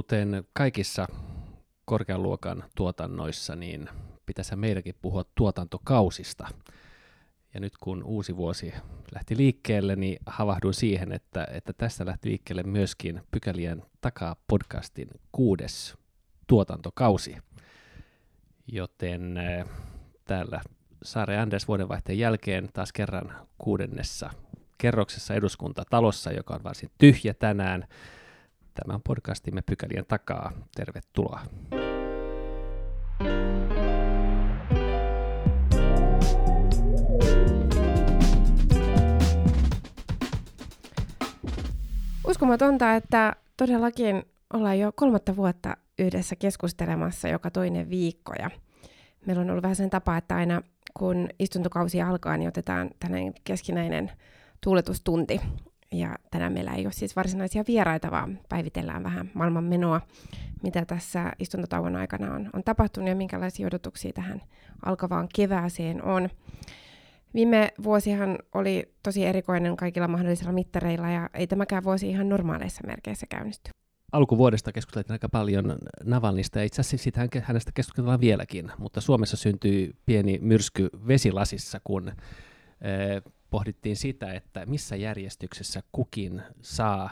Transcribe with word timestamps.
kuten 0.00 0.44
kaikissa 0.52 1.06
korkean 1.84 2.22
luokan 2.22 2.64
tuotannoissa, 2.76 3.56
niin 3.56 3.88
pitäisi 4.26 4.56
meidänkin 4.56 4.94
puhua 5.02 5.24
tuotantokausista. 5.34 6.48
Ja 7.54 7.60
nyt 7.60 7.72
kun 7.80 8.04
uusi 8.04 8.36
vuosi 8.36 8.74
lähti 9.14 9.36
liikkeelle, 9.36 9.96
niin 9.96 10.18
havahduin 10.26 10.74
siihen, 10.74 11.12
että, 11.12 11.46
että 11.52 11.72
tästä 11.72 12.06
lähti 12.06 12.28
liikkeelle 12.28 12.62
myöskin 12.62 13.20
Pykälien 13.30 13.82
takaa 14.00 14.36
podcastin 14.48 15.08
kuudes 15.32 15.96
tuotantokausi. 16.46 17.36
Joten 18.66 19.36
äh, 19.36 19.66
täällä 20.24 20.60
Saare 21.02 21.38
Anders 21.38 21.68
vuodenvaihteen 21.68 22.18
jälkeen 22.18 22.68
taas 22.72 22.92
kerran 22.92 23.36
kuudennessa 23.58 24.30
kerroksessa 24.78 25.34
eduskuntatalossa, 25.34 26.32
joka 26.32 26.54
on 26.54 26.64
varsin 26.64 26.90
tyhjä 26.98 27.34
tänään. 27.34 27.86
Tämän 28.86 29.00
podcastimme 29.06 29.62
Pykälien 29.62 30.06
takaa. 30.08 30.52
Tervetuloa. 30.76 31.40
Uskomatonta, 42.28 42.94
että 42.94 43.36
todellakin 43.56 44.22
ollaan 44.54 44.78
jo 44.78 44.92
kolmatta 44.92 45.36
vuotta 45.36 45.76
yhdessä 45.98 46.36
keskustelemassa 46.36 47.28
joka 47.28 47.50
toinen 47.50 47.90
viikko. 47.90 48.32
Ja 48.38 48.50
meillä 49.26 49.40
on 49.42 49.50
ollut 49.50 49.62
vähän 49.62 49.76
sen 49.76 49.90
tapa, 49.90 50.16
että 50.16 50.36
aina 50.36 50.62
kun 50.94 51.28
istuntokausi 51.38 52.02
alkaa, 52.02 52.36
niin 52.36 52.48
otetaan 52.48 52.90
tänään 53.00 53.32
keskinäinen 53.44 54.12
tuuletustunti. 54.60 55.40
Ja 55.92 56.16
tänään 56.30 56.52
meillä 56.52 56.72
ei 56.74 56.86
ole 56.86 56.92
siis 56.92 57.16
varsinaisia 57.16 57.64
vieraita, 57.68 58.10
vaan 58.10 58.38
päivitellään 58.48 59.02
vähän 59.02 59.30
maailman 59.34 59.64
menoa, 59.64 60.00
mitä 60.62 60.84
tässä 60.84 61.32
istuntotauon 61.38 61.96
aikana 61.96 62.34
on, 62.34 62.50
on 62.52 62.64
tapahtunut 62.64 63.08
ja 63.08 63.16
minkälaisia 63.16 63.66
odotuksia 63.66 64.12
tähän 64.12 64.42
alkavaan 64.84 65.28
kevääseen 65.34 66.04
on. 66.04 66.28
Viime 67.34 67.68
vuosihan 67.82 68.38
oli 68.54 68.94
tosi 69.02 69.26
erikoinen 69.26 69.76
kaikilla 69.76 70.08
mahdollisilla 70.08 70.52
mittareilla 70.52 71.10
ja 71.10 71.30
ei 71.34 71.46
tämäkään 71.46 71.84
vuosi 71.84 72.10
ihan 72.10 72.28
normaaleissa 72.28 72.86
merkeissä 72.86 73.26
käynnisty. 73.26 73.70
Alkuvuodesta 74.12 74.72
keskusteltiin 74.72 75.12
aika 75.12 75.28
paljon 75.28 75.78
Navalnista 76.04 76.58
ja 76.58 76.64
itse 76.64 76.80
asiassa 76.80 77.04
siitä 77.04 77.28
hänestä 77.42 77.72
keskustellaan 77.74 78.20
vieläkin, 78.20 78.70
mutta 78.78 79.00
Suomessa 79.00 79.36
syntyi 79.36 79.92
pieni 80.06 80.38
myrsky 80.42 80.88
vesilasissa, 81.06 81.80
kun 81.84 82.08
eh, 82.08 83.22
pohdittiin 83.50 83.96
sitä, 83.96 84.32
että 84.32 84.66
missä 84.66 84.96
järjestyksessä 84.96 85.82
kukin 85.92 86.42
saa 86.62 87.10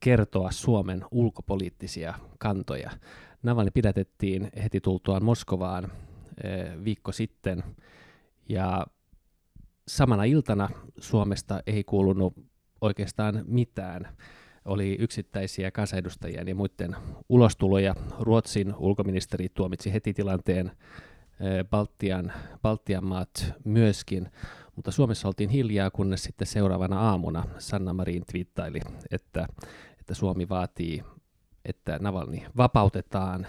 kertoa 0.00 0.50
Suomen 0.50 1.04
ulkopoliittisia 1.10 2.14
kantoja. 2.38 2.90
Navalny 3.42 3.70
pidätettiin 3.70 4.50
heti 4.62 4.80
tultuaan 4.80 5.24
Moskovaan 5.24 5.84
eh, 6.44 6.84
viikko 6.84 7.12
sitten 7.12 7.64
ja 8.48 8.86
samana 9.88 10.24
iltana 10.24 10.68
Suomesta 10.98 11.62
ei 11.66 11.84
kuulunut 11.84 12.34
oikeastaan 12.80 13.44
mitään. 13.46 14.16
Oli 14.64 14.96
yksittäisiä 15.00 15.70
kansanedustajia 15.70 16.42
ja 16.42 16.54
muiden 16.54 16.96
ulostuloja. 17.28 17.94
Ruotsin 18.20 18.74
ulkoministeri 18.74 19.48
tuomitsi 19.48 19.92
heti 19.92 20.14
tilanteen, 20.14 20.72
Baltian, 21.70 22.32
Baltian 22.62 23.04
maat 23.04 23.52
myöskin, 23.64 24.28
mutta 24.76 24.90
Suomessa 24.90 25.28
oltiin 25.28 25.50
hiljaa, 25.50 25.90
kunnes 25.90 26.22
sitten 26.22 26.46
seuraavana 26.46 27.00
aamuna 27.00 27.44
Sanna 27.58 27.92
Marin 27.92 28.22
twiittaili, 28.30 28.80
että, 29.10 29.46
että 30.00 30.14
Suomi 30.14 30.48
vaatii, 30.48 31.04
että 31.64 31.98
Navalni 32.00 32.46
vapautetaan, 32.56 33.46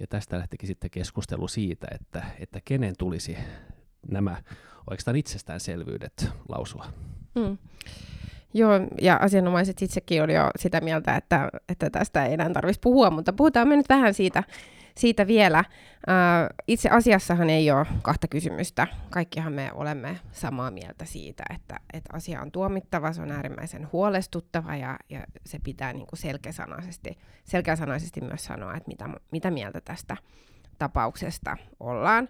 ja 0.00 0.06
tästä 0.06 0.38
lähtikin 0.38 0.66
sitten 0.66 0.90
keskustelu 0.90 1.48
siitä, 1.48 1.86
että, 2.00 2.24
että 2.40 2.60
kenen 2.64 2.94
tulisi 2.98 3.36
nämä 4.08 4.36
oikeastaan 4.90 5.16
itsestäänselvyydet 5.16 6.30
lausua. 6.48 6.86
Mm. 7.34 7.58
Joo, 8.54 8.72
ja 9.00 9.16
asianomaiset 9.16 9.82
itsekin 9.82 10.22
oli 10.22 10.34
jo 10.34 10.50
sitä 10.58 10.80
mieltä, 10.80 11.16
että, 11.16 11.48
että 11.68 11.90
tästä 11.90 12.26
ei 12.26 12.34
enää 12.34 12.50
tarvitsisi 12.50 12.80
puhua, 12.80 13.10
mutta 13.10 13.32
puhutaan 13.32 13.68
me 13.68 13.76
nyt 13.76 13.88
vähän 13.88 14.14
siitä, 14.14 14.42
siitä 14.98 15.26
vielä. 15.26 15.64
Uh, 15.68 16.56
itse 16.66 16.88
asiassahan 16.88 17.50
ei 17.50 17.70
ole 17.70 17.86
kahta 18.02 18.28
kysymystä. 18.28 18.86
Kaikkihan 19.10 19.52
me 19.52 19.70
olemme 19.74 20.20
samaa 20.32 20.70
mieltä 20.70 21.04
siitä, 21.04 21.44
että, 21.54 21.80
että 21.92 22.16
asia 22.16 22.42
on 22.42 22.52
tuomittava, 22.52 23.12
se 23.12 23.22
on 23.22 23.32
äärimmäisen 23.32 23.88
huolestuttava 23.92 24.76
ja, 24.76 24.96
ja 25.10 25.20
se 25.46 25.58
pitää 25.64 25.92
niin 25.92 26.06
kuin 26.06 26.18
selkeäsanaisesti, 26.18 27.18
selkeäsanaisesti 27.44 28.20
myös 28.20 28.44
sanoa, 28.44 28.74
että 28.74 28.88
mitä, 28.88 29.08
mitä 29.30 29.50
mieltä 29.50 29.80
tästä 29.80 30.16
tapauksesta 30.78 31.56
ollaan. 31.80 32.28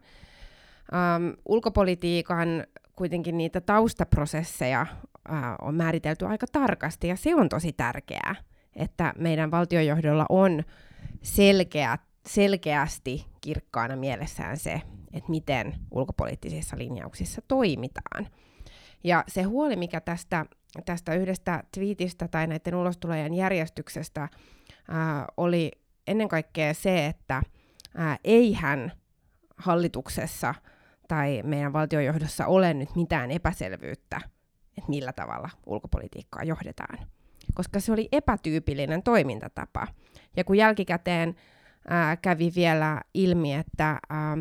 Um, 0.93 1.37
ulkopolitiikan 1.47 2.49
kuitenkin 2.97 3.39
niitä 3.39 3.61
taustaprosesseja 3.61 4.87
uh, 4.93 5.67
on 5.67 5.75
määritelty 5.75 6.27
aika 6.27 6.47
tarkasti, 6.53 7.09
ja 7.09 7.17
se 7.17 7.35
on 7.35 7.49
tosi 7.49 7.73
tärkeää, 7.73 8.35
että 8.77 9.13
meidän 9.19 9.51
valtiojohdolla 9.51 10.27
on 10.29 10.65
selkeä, 11.23 11.99
selkeästi 12.27 13.27
kirkkaana 13.41 13.97
mielessään 13.97 14.57
se, 14.57 14.83
että 15.13 15.31
miten 15.31 15.75
ulkopoliittisissa 15.91 16.79
linjauksissa 16.79 17.43
toimitaan. 17.49 18.29
Ja 19.05 19.25
se 19.29 19.43
huoli, 19.43 19.77
mikä 19.77 20.01
tästä, 20.01 20.47
tästä 20.85 21.15
yhdestä 21.15 21.63
twiitistä 21.75 22.29
tai 22.29 22.47
näiden 22.47 22.75
ulostulojen 22.75 23.35
järjestyksestä 23.35 24.29
uh, 24.33 24.97
oli 25.37 25.71
ennen 26.07 26.29
kaikkea 26.29 26.75
se, 26.75 27.07
että 27.07 27.43
uh, 27.45 28.19
eihän 28.25 28.93
hallituksessa– 29.57 30.55
tai 31.09 31.41
meidän 31.45 31.73
valtiojohdossa 31.73 32.47
ole 32.47 32.75
nyt 32.75 32.97
mitään 32.97 33.31
epäselvyyttä, 33.31 34.21
että 34.79 34.91
millä 34.91 35.13
tavalla 35.13 35.51
ulkopolitiikkaa 35.67 36.43
johdetaan. 36.43 36.99
Koska 37.55 37.81
se 37.81 37.93
oli 37.93 38.09
epätyypillinen 38.13 39.03
toimintatapa. 39.03 39.87
Ja 40.37 40.45
kun 40.45 40.57
jälkikäteen 40.57 41.35
ää, 41.89 42.17
kävi 42.17 42.53
vielä 42.57 43.01
ilmi, 43.15 43.55
että 43.55 43.99
ää, 44.11 44.37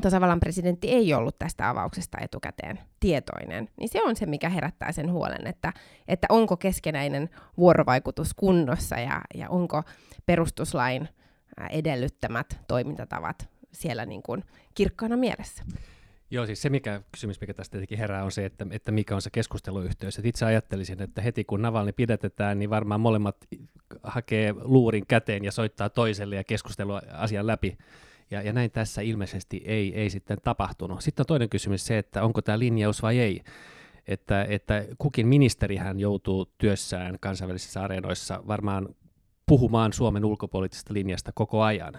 tasavallan 0.00 0.40
presidentti 0.40 0.90
ei 0.90 1.14
ollut 1.14 1.38
tästä 1.38 1.68
avauksesta 1.68 2.18
etukäteen 2.20 2.78
tietoinen, 3.00 3.68
niin 3.76 3.88
se 3.88 4.02
on 4.02 4.16
se, 4.16 4.26
mikä 4.26 4.48
herättää 4.48 4.92
sen 4.92 5.12
huolen, 5.12 5.46
että, 5.46 5.72
että 6.08 6.26
onko 6.30 6.56
keskenäinen 6.56 7.30
vuorovaikutus 7.58 8.34
kunnossa 8.34 8.96
ja, 8.96 9.20
ja 9.34 9.48
onko 9.48 9.82
perustuslain 10.26 11.08
edellyttämät 11.70 12.58
toimintatavat 12.68 13.48
siellä 13.72 14.06
niin 14.06 14.22
kuin 14.22 14.44
kirkkaana 14.74 15.16
mielessä. 15.16 15.64
Joo, 16.34 16.46
siis 16.46 16.62
se 16.62 16.70
mikä 16.70 17.02
kysymys, 17.12 17.40
mikä 17.40 17.54
tästä 17.54 17.72
tietenkin 17.72 17.98
herää, 17.98 18.24
on 18.24 18.32
se, 18.32 18.44
että, 18.44 18.66
että 18.70 18.92
mikä 18.92 19.14
on 19.14 19.22
se 19.22 19.30
keskusteluyhteys. 19.30 20.18
Et 20.18 20.26
itse 20.26 20.44
ajattelisin, 20.44 21.02
että 21.02 21.22
heti 21.22 21.44
kun 21.44 21.62
Navalni 21.62 21.92
pidätetään, 21.92 22.58
niin 22.58 22.70
varmaan 22.70 23.00
molemmat 23.00 23.36
hakee 24.02 24.54
luurin 24.60 25.06
käteen 25.06 25.44
ja 25.44 25.52
soittaa 25.52 25.88
toiselle 25.88 26.36
ja 26.36 26.44
keskustelua 26.44 27.02
asian 27.12 27.46
läpi. 27.46 27.78
Ja, 28.30 28.42
ja 28.42 28.52
näin 28.52 28.70
tässä 28.70 29.00
ilmeisesti 29.00 29.62
ei, 29.64 29.94
ei 29.94 30.10
sitten 30.10 30.38
tapahtunut. 30.44 31.00
Sitten 31.02 31.22
on 31.22 31.26
toinen 31.26 31.48
kysymys 31.48 31.86
se, 31.86 31.98
että 31.98 32.22
onko 32.22 32.42
tämä 32.42 32.58
linjaus 32.58 33.02
vai 33.02 33.18
ei. 33.18 33.42
Että, 34.06 34.44
että 34.44 34.84
kukin 34.98 35.26
ministerihän 35.26 36.00
joutuu 36.00 36.52
työssään 36.58 37.16
kansainvälisissä 37.20 37.82
areenoissa 37.82 38.42
varmaan 38.46 38.88
puhumaan 39.46 39.92
Suomen 39.92 40.24
ulkopoliittisesta 40.24 40.94
linjasta 40.94 41.32
koko 41.34 41.62
ajan. 41.62 41.94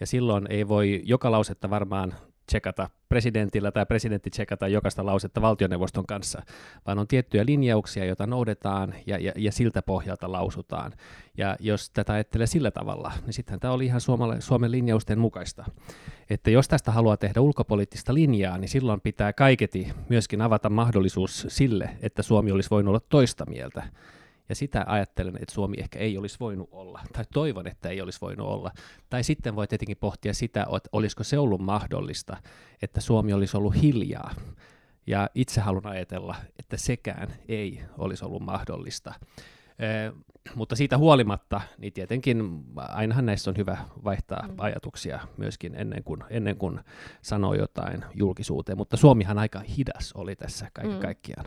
Ja 0.00 0.06
silloin 0.06 0.46
ei 0.50 0.68
voi 0.68 1.02
joka 1.04 1.30
lausetta 1.30 1.70
varmaan 1.70 2.14
tsekata 2.46 2.90
presidentillä 3.08 3.72
tai 3.72 3.86
presidentti 3.86 4.30
tsekata 4.30 4.68
jokaista 4.68 5.06
lausetta 5.06 5.42
valtioneuvoston 5.42 6.06
kanssa, 6.06 6.42
vaan 6.86 6.98
on 6.98 7.06
tiettyjä 7.06 7.46
linjauksia, 7.46 8.04
joita 8.04 8.26
noudetaan 8.26 8.94
ja, 9.06 9.18
ja, 9.18 9.32
ja 9.36 9.52
siltä 9.52 9.82
pohjalta 9.82 10.32
lausutaan. 10.32 10.92
Ja 11.38 11.56
jos 11.60 11.90
tätä 11.90 12.12
ajattelee 12.12 12.46
sillä 12.46 12.70
tavalla, 12.70 13.12
niin 13.24 13.32
sittenhän 13.32 13.60
tämä 13.60 13.74
oli 13.74 13.86
ihan 13.86 14.00
Suomalle, 14.00 14.40
Suomen 14.40 14.70
linjausten 14.70 15.18
mukaista. 15.18 15.64
Että 16.30 16.50
jos 16.50 16.68
tästä 16.68 16.90
haluaa 16.90 17.16
tehdä 17.16 17.40
ulkopoliittista 17.40 18.14
linjaa, 18.14 18.58
niin 18.58 18.68
silloin 18.68 19.00
pitää 19.00 19.32
kaiketi 19.32 19.92
myöskin 20.08 20.40
avata 20.40 20.70
mahdollisuus 20.70 21.46
sille, 21.48 21.90
että 22.02 22.22
Suomi 22.22 22.52
olisi 22.52 22.70
voinut 22.70 22.88
olla 22.88 23.06
toista 23.08 23.44
mieltä. 23.46 23.82
Ja 24.52 24.56
sitä 24.56 24.84
ajattelen, 24.86 25.36
että 25.40 25.54
Suomi 25.54 25.76
ehkä 25.78 25.98
ei 25.98 26.18
olisi 26.18 26.36
voinut 26.40 26.68
olla, 26.72 27.00
tai 27.12 27.24
toivon, 27.32 27.66
että 27.66 27.88
ei 27.88 28.00
olisi 28.00 28.20
voinut 28.20 28.46
olla. 28.46 28.70
Tai 29.10 29.24
sitten 29.24 29.56
voi 29.56 29.66
tietenkin 29.66 29.96
pohtia 29.96 30.34
sitä, 30.34 30.60
että 30.76 30.88
olisiko 30.92 31.24
se 31.24 31.38
ollut 31.38 31.60
mahdollista, 31.60 32.36
että 32.82 33.00
Suomi 33.00 33.32
olisi 33.32 33.56
ollut 33.56 33.82
hiljaa. 33.82 34.34
Ja 35.06 35.30
itse 35.34 35.60
haluan 35.60 35.86
ajatella, 35.86 36.34
että 36.58 36.76
sekään 36.76 37.28
ei 37.48 37.80
olisi 37.98 38.24
ollut 38.24 38.42
mahdollista. 38.42 39.14
Eh, 39.78 40.12
mutta 40.54 40.76
siitä 40.76 40.98
huolimatta, 40.98 41.60
niin 41.78 41.92
tietenkin 41.92 42.64
ainahan 42.76 43.26
näissä 43.26 43.50
on 43.50 43.56
hyvä 43.56 43.78
vaihtaa 44.04 44.48
mm. 44.48 44.54
ajatuksia 44.58 45.20
myöskin 45.36 45.74
ennen 45.74 46.04
kuin, 46.04 46.24
ennen 46.30 46.56
kuin 46.56 46.80
sanoo 47.22 47.54
jotain 47.54 48.04
julkisuuteen, 48.14 48.78
mutta 48.78 48.96
Suomihan 48.96 49.38
aika 49.38 49.60
hidas 49.60 50.12
oli 50.12 50.36
tässä 50.36 50.70
kaiken 50.72 50.94
mm. 50.94 51.00
kaikkiaan. 51.00 51.46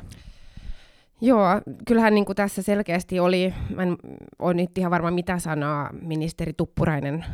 Joo, 1.22 1.46
kyllähän 1.88 2.16
niin 2.16 2.26
kuin 2.26 2.36
tässä 2.36 2.62
selkeästi 2.62 3.20
oli, 3.20 3.54
mä 3.76 3.84
en 3.84 3.98
ole 4.40 4.54
nyt 4.54 4.78
ihan 4.78 4.92
varma 4.92 5.12
mitä 5.12 5.40
sanaa 5.40 5.90
ministeri 6.02 6.54
Tuppurainen 6.54 7.26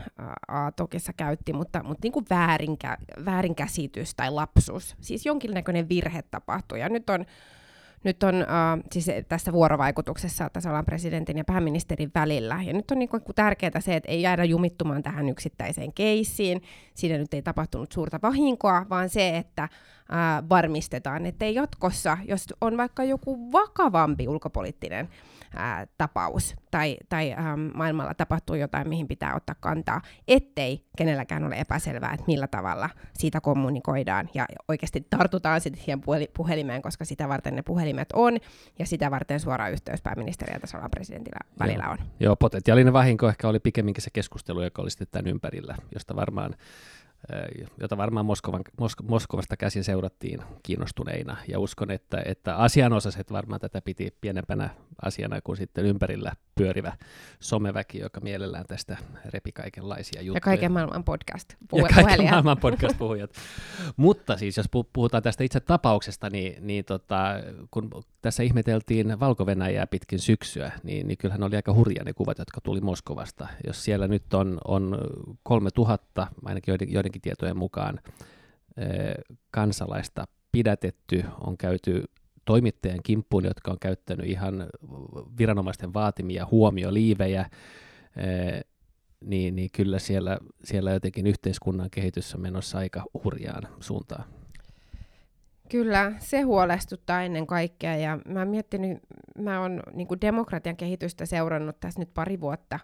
Aatokissa 0.47 1.13
käytti, 1.17 1.53
mutta, 1.53 1.83
mutta 1.83 1.99
niin 2.03 2.11
kuin 2.11 2.25
väärinkä, 2.29 2.97
väärinkäsitys 3.25 4.15
tai 4.15 4.31
lapsus, 4.31 4.95
siis 4.99 5.25
jonkinnäköinen 5.25 5.89
virhe 5.89 6.21
tapahtui. 6.31 6.79
Ja 6.79 6.89
nyt 6.89 7.09
on 7.09 7.25
nyt 8.03 8.23
on 8.23 8.35
uh, 8.35 8.83
siis 8.91 9.07
tässä 9.29 9.53
vuorovaikutuksessa 9.53 10.49
tasavallan 10.49 10.85
presidentin 10.85 11.37
ja 11.37 11.43
pääministerin 11.43 12.11
välillä. 12.15 12.59
Ja 12.63 12.73
nyt 12.73 12.91
on 12.91 12.99
niin 12.99 13.09
kuin 13.09 13.23
tärkeää 13.35 13.79
se, 13.79 13.95
että 13.95 14.11
ei 14.11 14.21
jäädä 14.21 14.43
jumittumaan 14.43 15.03
tähän 15.03 15.29
yksittäiseen 15.29 15.93
keissiin. 15.93 16.61
Siinä 16.93 17.17
nyt 17.17 17.33
ei 17.33 17.41
tapahtunut 17.41 17.91
suurta 17.91 18.19
vahinkoa, 18.23 18.85
vaan 18.89 19.09
se, 19.09 19.37
että 19.37 19.69
uh, 19.73 20.49
varmistetaan, 20.49 21.25
että 21.25 21.45
ei 21.45 21.55
jatkossa, 21.55 22.17
jos 22.25 22.45
on 22.61 22.77
vaikka 22.77 23.03
joku 23.03 23.51
vakavampi 23.51 24.27
ulkopoliittinen 24.27 25.09
ää, 25.55 25.87
tapaus 25.97 26.55
tai, 26.71 26.97
tai 27.09 27.31
ähm, 27.31 27.59
maailmalla 27.73 28.13
tapahtuu 28.13 28.55
jotain, 28.55 28.89
mihin 28.89 29.07
pitää 29.07 29.35
ottaa 29.35 29.55
kantaa, 29.59 30.01
ettei 30.27 30.85
kenelläkään 30.97 31.43
ole 31.43 31.55
epäselvää, 31.55 32.13
että 32.13 32.25
millä 32.27 32.47
tavalla 32.47 32.89
siitä 33.13 33.41
kommunikoidaan 33.41 34.29
ja 34.33 34.45
oikeasti 34.67 35.07
tartutaan 35.09 35.61
sitten 35.61 35.83
siihen 35.83 36.01
puhelimeen, 36.33 36.81
koska 36.81 37.05
sitä 37.05 37.29
varten 37.29 37.55
ne 37.55 37.61
puhelimet 37.61 38.09
on 38.13 38.37
ja 38.79 38.85
sitä 38.85 39.11
varten 39.11 39.39
suora 39.39 39.69
yhteys 39.69 40.01
pääministeriä 40.01 40.55
ja 40.55 40.59
tasavallan 40.59 40.91
presidentillä 40.91 41.39
välillä 41.59 41.89
on. 41.89 41.97
Joo, 42.19 42.35
potentiaalinen 42.35 42.93
vahinko 42.93 43.29
ehkä 43.29 43.47
oli 43.47 43.59
pikemminkin 43.59 44.03
se 44.03 44.09
keskustelu, 44.13 44.63
joka 44.63 44.81
oli 44.81 44.89
sitten 44.89 45.07
tämän 45.11 45.27
ympärillä, 45.31 45.75
josta 45.93 46.15
varmaan 46.15 46.55
jota 47.81 47.97
varmaan 47.97 48.25
Moskovan, 48.25 48.61
Mosk- 48.81 49.07
Moskovasta 49.07 49.57
käsin 49.57 49.83
seurattiin 49.83 50.39
kiinnostuneina. 50.63 51.37
Ja 51.47 51.59
uskon, 51.59 51.91
että, 51.91 52.21
että 52.25 52.55
asianosaiset 52.55 53.31
varmaan 53.31 53.61
tätä 53.61 53.81
piti 53.81 54.17
pienempänä 54.21 54.69
asiana 55.01 55.41
kuin 55.41 55.57
sitten 55.57 55.85
ympärillä 55.85 56.31
pyörivä 56.55 56.93
someväki, 57.39 57.99
joka 57.99 58.19
mielellään 58.19 58.65
tästä 58.67 58.97
repi 59.25 59.51
kaikenlaisia 59.51 60.21
juttuja. 60.21 60.37
Ja 60.37 60.41
kaiken 60.41 60.71
maailman 60.71 61.03
podcast 61.03 61.55
puhujat. 61.69 61.97
Ja 61.97 62.03
kaiken 62.03 62.29
maailman 62.29 62.57
podcast 62.57 62.97
puhujat. 62.97 63.31
Mutta 63.97 64.37
siis 64.37 64.57
jos 64.57 64.69
puhutaan 64.93 65.23
tästä 65.23 65.43
itse 65.43 65.59
tapauksesta, 65.59 66.29
niin, 66.29 66.67
niin 66.67 66.85
tota, 66.85 67.33
kun 67.71 67.89
tässä 68.21 68.43
ihmeteltiin 68.43 69.19
valko 69.19 69.45
pitkin 69.89 70.19
syksyä, 70.19 70.71
niin, 70.83 71.07
niin 71.07 71.17
kyllähän 71.17 71.43
oli 71.43 71.55
aika 71.55 71.73
hurja 71.73 72.03
ne 72.03 72.13
kuvat, 72.13 72.39
jotka 72.39 72.61
tuli 72.61 72.81
Moskovasta. 72.81 73.47
Jos 73.67 73.83
siellä 73.83 74.07
nyt 74.07 74.33
on, 74.33 74.57
on 74.67 74.97
3000, 75.43 76.27
ainakin 76.45 76.71
joiden, 76.71 76.93
joidenkin 77.11 77.21
tietojen 77.21 77.57
mukaan, 77.57 77.99
kansalaista 79.51 80.25
pidätetty, 80.51 81.23
on 81.39 81.57
käyty 81.57 82.03
toimittajan 82.45 82.99
kimppuun, 83.03 83.45
jotka 83.45 83.71
on 83.71 83.79
käyttänyt 83.79 84.25
ihan 84.25 84.67
viranomaisten 85.37 85.93
vaatimia 85.93 86.47
huomioliivejä, 86.51 87.49
niin, 89.21 89.55
niin 89.55 89.69
kyllä 89.75 89.99
siellä, 89.99 90.37
siellä 90.63 90.91
jotenkin 90.91 91.27
yhteiskunnan 91.27 91.89
kehitys 91.89 92.35
on 92.35 92.41
menossa 92.41 92.77
aika 92.77 93.03
hurjaan 93.23 93.67
suuntaan. 93.79 94.23
Kyllä, 95.69 96.13
se 96.19 96.41
huolestuttaa 96.41 97.23
ennen 97.23 97.47
kaikkea 97.47 97.95
ja 97.95 98.19
mä 98.27 98.39
oon 98.39 98.47
miettinyt, 98.47 98.99
mä 99.37 99.61
oon 99.61 99.83
niin 99.93 100.07
demokratian 100.21 100.77
kehitystä 100.77 101.25
seurannut 101.25 101.79
tässä 101.79 101.99
nyt 101.99 102.13
pari 102.13 102.39
vuotta, 102.39 102.79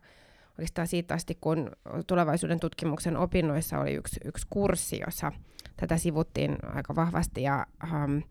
oikeastaan 0.57 0.88
siitä 0.88 1.13
asti, 1.13 1.38
kun 1.42 1.71
tulevaisuuden 2.07 2.59
tutkimuksen 2.59 3.18
opinnoissa 3.18 3.80
oli 3.80 3.94
yksi, 3.94 4.19
yksi 4.25 4.48
kurssi, 4.50 5.00
jossa 5.06 5.31
tätä 5.77 5.98
sivuttiin 5.98 6.57
aika 6.75 6.95
vahvasti 6.95 7.44
ja 7.44 7.65
um, 7.83 8.21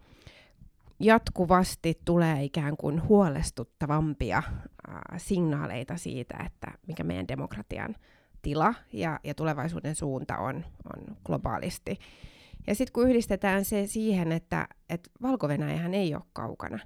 jatkuvasti 1.00 2.00
tulee 2.04 2.44
ikään 2.44 2.76
kuin 2.76 3.08
huolestuttavampia 3.08 4.36
äh, 4.38 4.94
signaaleita 5.16 5.96
siitä, 5.96 6.36
että 6.46 6.78
mikä 6.86 7.04
meidän 7.04 7.28
demokratian 7.28 7.94
tila 8.42 8.74
ja, 8.92 9.20
ja 9.24 9.34
tulevaisuuden 9.34 9.94
suunta 9.94 10.38
on, 10.38 10.64
on 10.96 11.16
globaalisti. 11.24 11.98
Ja 12.66 12.74
sitten 12.74 12.92
kun 12.92 13.08
yhdistetään 13.08 13.64
se 13.64 13.86
siihen, 13.86 14.32
että, 14.32 14.68
että 14.88 15.10
valko 15.22 15.48
ei 15.92 16.14
ole 16.14 16.22
kaukana 16.32 16.78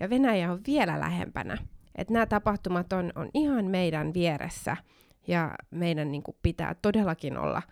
ja 0.00 0.10
Venäjä 0.10 0.52
on 0.52 0.60
vielä 0.66 1.00
lähempänä, 1.00 1.58
että 1.94 2.12
nämä 2.12 2.26
tapahtumat 2.26 2.92
on, 2.92 3.12
on 3.14 3.30
ihan 3.34 3.64
meidän 3.64 4.14
vieressä 4.14 4.76
ja 5.26 5.54
meidän 5.70 6.12
niin 6.12 6.22
kuin, 6.22 6.36
pitää 6.42 6.74
todellakin 6.82 7.38
olla, 7.38 7.62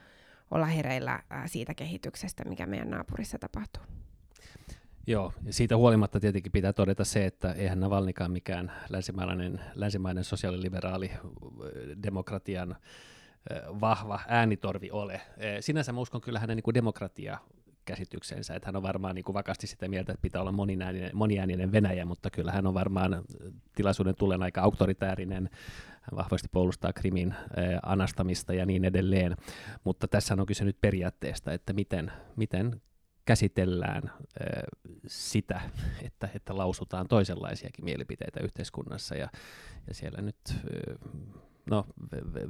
olla 0.50 0.66
hereillä 0.66 1.22
ää, 1.30 1.46
siitä 1.46 1.74
kehityksestä, 1.74 2.44
mikä 2.44 2.66
meidän 2.66 2.90
naapurissa 2.90 3.38
tapahtuu. 3.38 3.82
Joo, 5.06 5.32
ja 5.44 5.52
siitä 5.52 5.76
huolimatta 5.76 6.20
tietenkin 6.20 6.52
pitää 6.52 6.72
todeta 6.72 7.04
se, 7.04 7.26
että 7.26 7.52
eihän 7.52 7.80
Navalnikaan 7.80 8.30
mikään 8.30 8.72
länsimainen, 8.88 9.60
länsimainen 9.74 10.24
sosiaaliliberaali 10.24 11.10
demokratian 12.02 12.76
vahva 13.80 14.20
äänitorvi 14.28 14.90
ole. 14.90 15.20
Sinänsä 15.60 15.92
mä 15.92 16.00
uskon 16.00 16.20
kyllä 16.20 16.40
hänen 16.40 16.56
niin 16.56 16.62
kuin 16.62 16.74
demokratia 16.74 17.38
käsityksensä, 17.90 18.54
että 18.54 18.68
hän 18.68 18.76
on 18.76 18.82
varmaan 18.82 19.14
niin 19.14 19.24
kuin 19.24 19.34
vakaasti 19.34 19.66
sitä 19.66 19.88
mieltä, 19.88 20.12
että 20.12 20.22
pitää 20.22 20.40
olla 20.40 20.52
moniääninen, 20.52 21.10
moniääninen 21.14 21.72
Venäjä, 21.72 22.04
mutta 22.04 22.30
kyllä 22.30 22.52
hän 22.52 22.66
on 22.66 22.74
varmaan 22.74 23.24
tilaisuuden 23.74 24.14
tullen 24.14 24.42
aika 24.42 24.60
auktoritäärinen, 24.60 25.50
hän 26.00 26.16
vahvasti 26.16 26.48
puolustaa 26.52 26.92
Krimin 26.92 27.34
anastamista 27.82 28.54
ja 28.54 28.66
niin 28.66 28.84
edelleen, 28.84 29.36
mutta 29.84 30.08
tässä 30.08 30.34
on 30.34 30.46
kyse 30.46 30.64
nyt 30.64 30.80
periaatteesta, 30.80 31.52
että 31.52 31.72
miten, 31.72 32.12
miten 32.36 32.80
käsitellään 33.24 34.12
sitä, 35.06 35.60
että, 36.02 36.28
että 36.34 36.56
lausutaan 36.56 37.08
toisenlaisiakin 37.08 37.84
mielipiteitä 37.84 38.40
yhteiskunnassa. 38.40 39.14
Ja, 39.14 39.28
ja 39.88 39.94
siellä 39.94 40.22
nyt 40.22 40.36
no, 41.70 41.86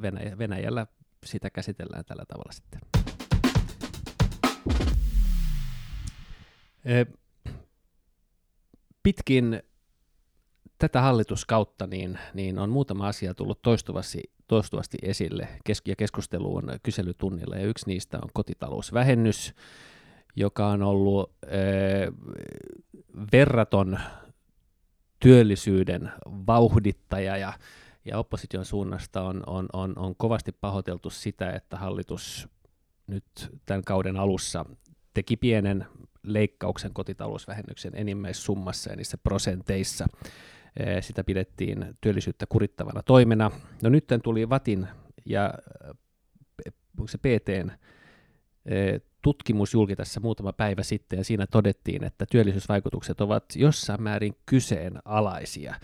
Venäjä, 0.03 0.39
Venäjällä 0.39 0.87
sitä 1.27 1.51
käsitellään 1.51 2.05
tällä 2.05 2.25
tavalla 2.29 2.53
sitten. 2.53 2.81
Pitkin 9.03 9.63
tätä 10.79 11.01
hallituskautta 11.01 11.87
niin, 11.87 12.19
niin 12.35 12.59
on 12.59 12.71
muutama 12.71 13.07
asia 13.09 13.35
tullut 13.35 13.63
toistuvasti, 13.63 14.23
toistuvasti 14.47 14.99
esille 15.03 15.49
kes- 15.65 15.83
ja 15.87 15.97
keskusteluun 15.97 16.65
kyselytunnilla, 16.83 17.57
ja 17.57 17.67
yksi 17.67 17.87
niistä 17.87 18.19
on 18.23 18.29
kotitalousvähennys, 18.33 19.55
joka 20.37 20.67
on 20.67 20.83
ollut 20.83 21.33
äh, 21.45 21.51
verraton 23.33 23.99
työllisyyden 25.21 26.13
vauhdittaja. 26.27 27.37
Ja, 27.37 27.53
ja 28.05 28.19
opposition 28.19 28.65
suunnasta 28.65 29.23
on, 29.23 29.43
on, 29.47 29.69
on, 29.73 29.99
on 29.99 30.17
kovasti 30.17 30.53
pahoiteltu 30.53 31.11
sitä, 31.11 31.51
että 31.51 31.77
hallitus 31.77 32.49
nyt 33.07 33.25
tämän 33.67 33.85
kauden 33.85 34.17
alussa 34.17 34.65
teki 35.15 35.37
pienen 35.37 35.87
leikkauksen 36.23 36.93
kotitalousvähennyksen 36.93 37.93
enimmäissummassa 37.95 38.91
ja 38.91 38.97
niissä 38.97 39.19
prosenteissa. 39.19 40.07
Sitä 41.01 41.25
pidettiin 41.25 41.95
työllisyyttä 42.01 42.47
kurittavana 42.49 43.03
toimena. 43.03 43.51
No 43.83 43.91
nyt 43.91 44.05
tuli 44.23 44.49
Vatin 44.49 44.89
ja 45.27 45.55
onko 46.99 47.09
se 47.09 47.19
PTn 47.19 47.71
tutkimus 49.23 49.75
julki 49.75 49.97
tässä 49.97 50.21
muutama 50.21 50.53
päivä 50.53 50.83
sitten, 50.83 51.17
ja 51.17 51.25
siinä 51.25 51.47
todettiin, 51.47 52.05
että 52.05 52.27
työllisyysvaikutukset 52.31 53.21
ovat 53.21 53.45
jossain 53.57 54.03
määrin 54.03 54.37
kyseenalaisia. 54.47 55.75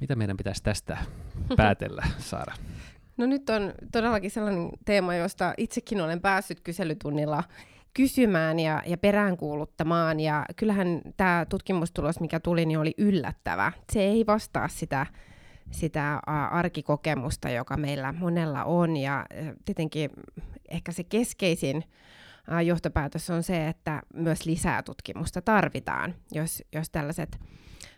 Mitä 0.00 0.16
meidän 0.16 0.36
pitäisi 0.36 0.62
tästä 0.62 0.98
päätellä, 1.56 2.06
Saara? 2.18 2.54
No 3.16 3.26
nyt 3.26 3.50
on 3.50 3.72
todellakin 3.92 4.30
sellainen 4.30 4.70
teema, 4.84 5.14
josta 5.14 5.54
itsekin 5.56 6.00
olen 6.00 6.20
päässyt 6.20 6.60
kyselytunnilla 6.60 7.44
kysymään 7.96 8.58
ja, 8.58 8.82
ja 8.86 8.98
peräänkuuluttamaan, 8.98 10.20
ja 10.20 10.44
kyllähän 10.56 11.00
tämä 11.16 11.46
tutkimustulos, 11.48 12.20
mikä 12.20 12.40
tuli, 12.40 12.66
niin 12.66 12.78
oli 12.78 12.94
yllättävä. 12.98 13.72
Se 13.92 14.00
ei 14.00 14.26
vastaa 14.26 14.68
sitä 14.68 15.06
sitä 15.70 16.20
arkikokemusta, 16.50 17.48
joka 17.50 17.76
meillä 17.76 18.12
monella 18.12 18.64
on. 18.64 18.96
Ja 18.96 19.26
tietenkin 19.64 20.10
ehkä 20.68 20.92
se 20.92 21.04
keskeisin 21.04 21.84
johtopäätös 22.64 23.30
on 23.30 23.42
se, 23.42 23.68
että 23.68 24.02
myös 24.14 24.46
lisää 24.46 24.82
tutkimusta 24.82 25.42
tarvitaan, 25.42 26.14
jos, 26.32 26.62
jos 26.72 26.90
tällaiset 26.90 27.40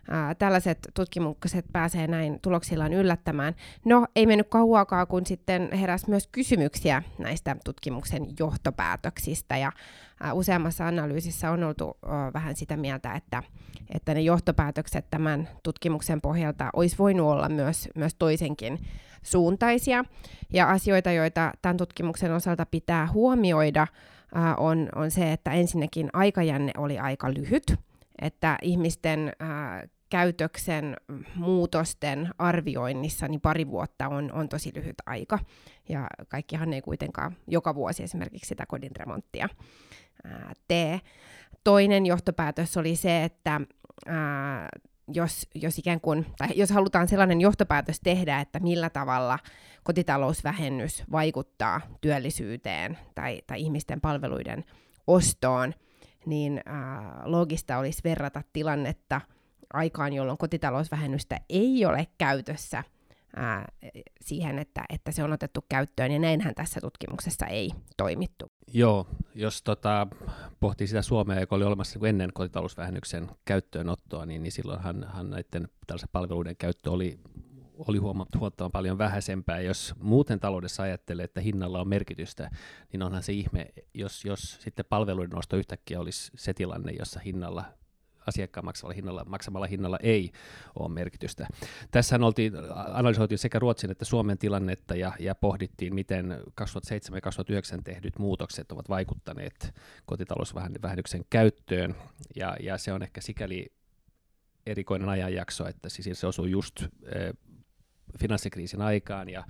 ää, 0.09 0.35
tällaiset 0.35 0.79
tutkimukset 0.93 1.65
pääsee 1.73 2.07
näin 2.07 2.39
tuloksillaan 2.41 2.93
yllättämään. 2.93 3.55
No, 3.85 4.07
ei 4.15 4.25
mennyt 4.25 4.47
kauaakaan, 4.49 5.07
kun 5.07 5.25
sitten 5.25 5.69
heräsi 5.71 6.09
myös 6.09 6.27
kysymyksiä 6.31 7.03
näistä 7.17 7.55
tutkimuksen 7.65 8.27
johtopäätöksistä, 8.39 9.57
ja 9.57 9.71
ää, 10.19 10.33
useammassa 10.33 10.87
analyysissä 10.87 11.51
on 11.51 11.63
oltu 11.63 11.97
ää, 12.05 12.33
vähän 12.33 12.55
sitä 12.55 12.77
mieltä, 12.77 13.13
että, 13.13 13.43
että 13.93 14.13
ne 14.13 14.21
johtopäätökset 14.21 15.05
tämän 15.11 15.49
tutkimuksen 15.63 16.21
pohjalta 16.21 16.69
olisi 16.73 16.97
voinut 16.97 17.27
olla 17.27 17.49
myös, 17.49 17.89
myös 17.95 18.15
toisenkin 18.15 18.79
suuntaisia, 19.23 20.05
ja 20.53 20.69
asioita, 20.69 21.11
joita 21.11 21.51
tämän 21.61 21.77
tutkimuksen 21.77 22.33
osalta 22.33 22.65
pitää 22.65 23.07
huomioida, 23.11 23.87
on, 24.57 24.89
on 24.95 25.11
se, 25.11 25.31
että 25.31 25.51
ensinnäkin 25.51 26.09
aikajänne 26.13 26.71
oli 26.77 26.99
aika 26.99 27.33
lyhyt, 27.33 27.75
että 28.21 28.57
ihmisten 28.61 29.33
käytöksen 30.09 30.97
muutosten 31.35 32.29
arvioinnissa 32.37 33.27
niin 33.27 33.41
pari 33.41 33.67
vuotta 33.67 34.07
on, 34.07 34.31
on 34.31 34.49
tosi 34.49 34.71
lyhyt 34.75 34.95
aika. 35.05 35.39
Ja 35.89 36.07
kaikkihan 36.27 36.73
ei 36.73 36.81
kuitenkaan 36.81 37.35
joka 37.47 37.75
vuosi 37.75 38.03
esimerkiksi 38.03 38.47
sitä 38.47 38.65
kodin 38.65 38.95
remonttia 38.95 39.49
ää, 40.23 40.53
tee. 40.67 41.01
Toinen 41.63 42.05
johtopäätös 42.05 42.77
oli 42.77 42.95
se, 42.95 43.23
että 43.23 43.61
ää, 44.05 44.69
jos, 45.07 45.47
jos, 45.55 45.79
ikään 45.79 46.01
kuin, 46.01 46.25
tai 46.37 46.49
jos 46.55 46.69
halutaan 46.69 47.07
sellainen 47.07 47.41
johtopäätös 47.41 47.99
tehdä, 47.99 48.39
että 48.39 48.59
millä 48.59 48.89
tavalla 48.89 49.39
kotitalousvähennys 49.83 51.03
vaikuttaa 51.11 51.81
työllisyyteen 52.01 52.97
tai, 53.15 53.41
tai 53.47 53.61
ihmisten 53.61 54.01
palveluiden 54.01 54.65
ostoon, 55.07 55.73
niin 56.25 56.61
ää, 56.65 57.21
logista 57.25 57.77
olisi 57.77 58.01
verrata 58.03 58.41
tilannetta 58.53 59.21
aikaan, 59.73 60.13
jolloin 60.13 60.37
kotitalousvähennystä 60.37 61.39
ei 61.49 61.85
ole 61.85 62.07
käytössä 62.17 62.83
ää, 63.35 63.71
siihen, 64.21 64.59
että, 64.59 64.83
että 64.89 65.11
se 65.11 65.23
on 65.23 65.33
otettu 65.33 65.65
käyttöön, 65.69 66.11
ja 66.11 66.19
näinhän 66.19 66.55
tässä 66.55 66.81
tutkimuksessa 66.81 67.45
ei 67.45 67.71
toimittu. 67.97 68.51
Joo, 68.73 69.07
jos 69.35 69.63
tota, 69.63 70.07
pohtii 70.59 70.87
sitä 70.87 71.01
Suomea, 71.01 71.39
joka 71.39 71.55
oli 71.55 71.63
olemassa 71.63 71.99
niin 71.99 72.09
ennen 72.09 72.33
kotitalousvähennyksen 72.33 73.31
käyttöönottoa, 73.45 74.25
niin, 74.25 74.43
niin 74.43 74.51
silloinhan 74.51 75.05
näiden 75.29 75.67
tällaisen 75.87 76.09
palveluiden 76.11 76.57
käyttö 76.57 76.91
oli 76.91 77.19
oli 77.87 77.97
huomattavan 77.97 78.71
paljon 78.71 78.97
vähäisempää. 78.97 79.61
Jos 79.61 79.93
muuten 79.99 80.39
taloudessa 80.39 80.83
ajattelee, 80.83 81.25
että 81.25 81.41
hinnalla 81.41 81.81
on 81.81 81.87
merkitystä, 81.87 82.51
niin 82.91 83.03
onhan 83.03 83.23
se 83.23 83.33
ihme, 83.33 83.67
jos, 83.93 84.25
jos 84.25 84.57
sitten 84.61 84.85
palveluiden 84.89 85.35
nosto 85.35 85.55
yhtäkkiä 85.57 85.99
olisi 85.99 86.31
se 86.35 86.53
tilanne, 86.53 86.91
jossa 86.91 87.19
hinnalla 87.19 87.65
asiakkaan 88.29 88.65
maksamalla 88.65 88.95
hinnalla, 88.95 89.25
maksamalla 89.25 89.67
hinnalla 89.67 89.97
ei 90.03 90.31
ole 90.79 90.89
merkitystä. 90.89 91.47
Tässä 91.91 92.19
oltiin, 92.21 92.53
analysoitiin 92.73 93.39
sekä 93.39 93.59
Ruotsin 93.59 93.91
että 93.91 94.05
Suomen 94.05 94.37
tilannetta 94.37 94.95
ja, 94.95 95.13
ja 95.19 95.35
pohdittiin, 95.35 95.95
miten 95.95 96.37
2007 96.55 97.17
ja 97.17 97.21
2009 97.21 97.83
tehdyt 97.83 98.19
muutokset 98.19 98.71
ovat 98.71 98.89
vaikuttaneet 98.89 99.75
kotitalousvähennyksen 100.05 101.25
käyttöön, 101.29 101.95
ja, 102.35 102.57
ja 102.59 102.77
se 102.77 102.93
on 102.93 103.03
ehkä 103.03 103.21
sikäli 103.21 103.71
erikoinen 104.65 105.09
ajanjakso, 105.09 105.67
että 105.67 105.89
siis 105.89 106.19
se 106.19 106.27
osuu 106.27 106.45
just 106.45 106.83
finanssikriisin 108.19 108.81
aikaan 108.81 109.29
ja, 109.29 109.43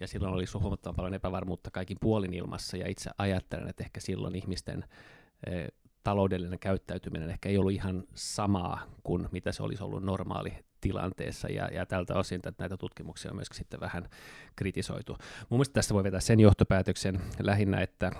ja 0.00 0.08
silloin 0.08 0.34
oli 0.34 0.44
huomattavan 0.54 0.96
paljon 0.96 1.14
epävarmuutta 1.14 1.70
kaikin 1.70 1.96
puolin 2.00 2.34
ilmassa 2.34 2.76
ja 2.76 2.88
itse 2.88 3.10
ajattelen, 3.18 3.68
että 3.68 3.84
ehkä 3.84 4.00
silloin 4.00 4.34
ihmisten 4.34 4.84
taloudellinen 6.02 6.58
käyttäytyminen 6.58 7.30
ehkä 7.30 7.48
ei 7.48 7.58
ollut 7.58 7.72
ihan 7.72 8.04
samaa 8.14 8.86
kuin 9.02 9.28
mitä 9.32 9.52
se 9.52 9.62
olisi 9.62 9.82
ollut 9.82 10.02
normaali 10.02 10.52
tilanteessa, 10.80 11.48
ja, 11.48 11.68
ja 11.68 11.86
tältä 11.86 12.14
osin 12.14 12.36
että 12.36 12.52
näitä 12.58 12.76
tutkimuksia 12.76 13.30
on 13.30 13.36
myöskin 13.36 13.56
sitten 13.56 13.80
vähän 13.80 14.08
kritisoitu. 14.56 15.12
Mun 15.48 15.58
mielestä 15.58 15.72
tässä 15.72 15.94
voi 15.94 16.04
vetää 16.04 16.20
sen 16.20 16.40
johtopäätöksen 16.40 17.20
lähinnä, 17.42 17.80
että 17.80 18.12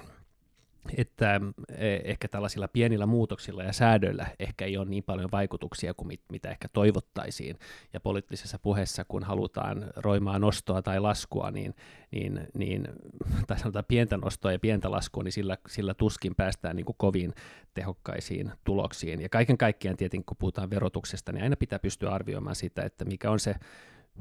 että 0.96 1.40
e, 1.68 1.96
ehkä 2.04 2.28
tällaisilla 2.28 2.68
pienillä 2.68 3.06
muutoksilla 3.06 3.62
ja 3.62 3.72
säädöillä 3.72 4.26
ehkä 4.38 4.64
ei 4.64 4.76
ole 4.76 4.88
niin 4.88 5.04
paljon 5.04 5.28
vaikutuksia 5.32 5.94
kuin 5.94 6.08
mit, 6.08 6.20
mitä 6.32 6.50
ehkä 6.50 6.68
toivottaisiin. 6.68 7.58
Ja 7.92 8.00
poliittisessa 8.00 8.58
puheessa, 8.58 9.04
kun 9.04 9.22
halutaan 9.22 9.92
roimaa 9.96 10.38
nostoa 10.38 10.82
tai 10.82 11.00
laskua, 11.00 11.50
niin, 11.50 11.74
niin, 12.10 12.48
niin 12.54 12.88
tai 13.46 13.58
sanotaan 13.58 13.84
pientä 13.88 14.16
nostoa 14.16 14.52
ja 14.52 14.58
pientä 14.58 14.90
laskua, 14.90 15.22
niin 15.22 15.32
sillä, 15.32 15.58
sillä 15.68 15.94
tuskin 15.94 16.34
päästään 16.34 16.76
niin 16.76 16.86
kuin 16.86 16.96
kovin 16.98 17.32
tehokkaisiin 17.74 18.52
tuloksiin. 18.64 19.20
Ja 19.20 19.28
kaiken 19.28 19.58
kaikkiaan 19.58 19.96
tietenkin, 19.96 20.26
kun 20.26 20.36
puhutaan 20.36 20.70
verotuksesta, 20.70 21.32
niin 21.32 21.42
aina 21.42 21.56
pitää 21.56 21.78
pystyä 21.78 22.10
arvioimaan 22.10 22.56
sitä, 22.56 22.82
että 22.82 23.04
mikä 23.04 23.30
on 23.30 23.40
se 23.40 23.54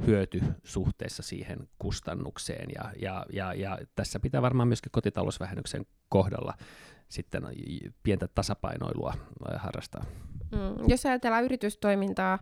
hyöty 0.08 0.42
suhteessa 0.64 1.24
siihen 1.24 1.70
kustannukseen. 1.80 2.70
Ja, 2.76 2.92
ja, 3.02 3.26
ja, 3.34 3.54
ja 3.54 3.78
tässä 3.96 4.20
pitää 4.20 4.42
varmaan 4.42 4.68
myöskin 4.68 4.92
kotitalousvähennyksen 4.92 5.86
kohdalla 6.10 6.54
sitten 7.10 7.44
pientä 8.04 8.28
tasapainoilua 8.28 9.14
harrastaa. 9.56 10.06
Mm, 10.52 10.90
jos 10.90 11.06
ajatellaan 11.06 11.44
yritystoimintaa 11.44 12.40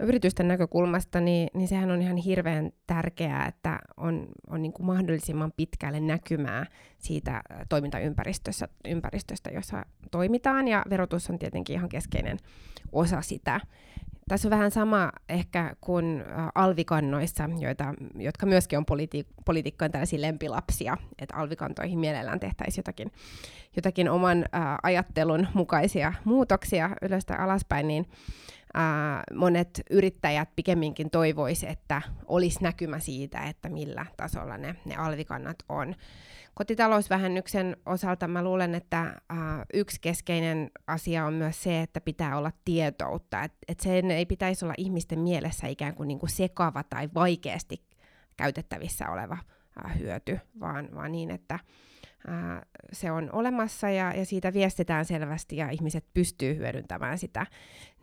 yritysten 0.00 0.48
näkökulmasta, 0.48 1.20
niin, 1.20 1.48
niin 1.54 1.68
sehän 1.68 1.90
on 1.90 2.02
ihan 2.02 2.16
hirveän 2.16 2.70
tärkeää, 2.86 3.46
että 3.46 3.78
on, 3.96 4.26
on 4.50 4.62
niin 4.62 4.72
kuin 4.72 4.86
mahdollisimman 4.86 5.52
pitkälle 5.56 6.00
näkymää 6.00 6.66
siitä 6.98 7.42
toimintaympäristöstä, 7.68 8.68
ympäristöstä, 8.84 9.50
jossa 9.50 9.86
toimitaan, 10.10 10.68
ja 10.68 10.84
verotus 10.90 11.30
on 11.30 11.38
tietenkin 11.38 11.76
ihan 11.76 11.88
keskeinen 11.88 12.38
osa 12.92 13.22
sitä. 13.22 13.60
Tässä 14.28 14.48
on 14.48 14.50
vähän 14.50 14.70
sama 14.70 15.12
ehkä 15.28 15.76
kuin 15.80 16.24
alvikannoissa, 16.54 17.50
joita, 17.58 17.94
jotka 18.14 18.46
myöskin 18.46 18.78
on 18.78 18.84
politi- 18.84 19.26
poliitikkojen 19.44 19.92
tällaisia 19.92 20.20
lempilapsia, 20.20 20.96
että 21.18 21.36
alvikantoihin 21.36 21.98
mielellään 21.98 22.40
tehtäisiin 22.40 22.82
jotakin, 22.82 23.12
jotakin 23.76 24.10
oman 24.10 24.42
ä, 24.42 24.46
ajattelun 24.82 25.46
mukaisia 25.54 26.12
muutoksia 26.24 26.90
ylös 27.02 27.24
tai 27.24 27.36
alaspäin, 27.38 27.88
niin 27.88 28.06
ä, 28.76 28.80
monet 29.34 29.82
yrittäjät 29.90 30.48
pikemminkin 30.56 31.10
toivoisivat, 31.10 31.72
että 31.72 32.02
olisi 32.26 32.58
näkymä 32.62 32.98
siitä, 32.98 33.42
että 33.42 33.68
millä 33.68 34.06
tasolla 34.16 34.58
ne, 34.58 34.76
ne 34.84 34.96
alvikannat 34.96 35.56
on. 35.68 35.94
Kotitalousvähennyksen 36.54 37.76
osalta 37.86 38.28
mä 38.28 38.42
luulen, 38.42 38.74
että 38.74 39.00
äh, 39.00 39.38
yksi 39.74 40.00
keskeinen 40.00 40.70
asia 40.86 41.26
on 41.26 41.34
myös 41.34 41.62
se, 41.62 41.80
että 41.80 42.00
pitää 42.00 42.38
olla 42.38 42.52
tietoutta. 42.64 43.42
Että 43.42 43.58
et 43.68 43.80
sen 43.80 44.10
ei 44.10 44.26
pitäisi 44.26 44.64
olla 44.64 44.74
ihmisten 44.78 45.18
mielessä 45.18 45.66
ikään 45.66 45.94
kuin, 45.94 46.08
niin 46.08 46.18
kuin 46.18 46.30
sekava 46.30 46.82
tai 46.82 47.08
vaikeasti 47.14 47.82
käytettävissä 48.36 49.10
oleva 49.10 49.34
äh, 49.34 49.53
hyöty, 49.98 50.38
vaan, 50.60 50.88
vaan 50.94 51.12
niin, 51.12 51.30
että 51.30 51.58
se 52.92 53.10
on 53.10 53.30
olemassa 53.32 53.90
ja, 53.90 54.12
ja 54.16 54.24
siitä 54.24 54.52
viestitään 54.52 55.04
selvästi 55.04 55.56
ja 55.56 55.70
ihmiset 55.70 56.04
pystyy 56.14 56.56
hyödyntämään 56.56 57.18
sitä. 57.18 57.46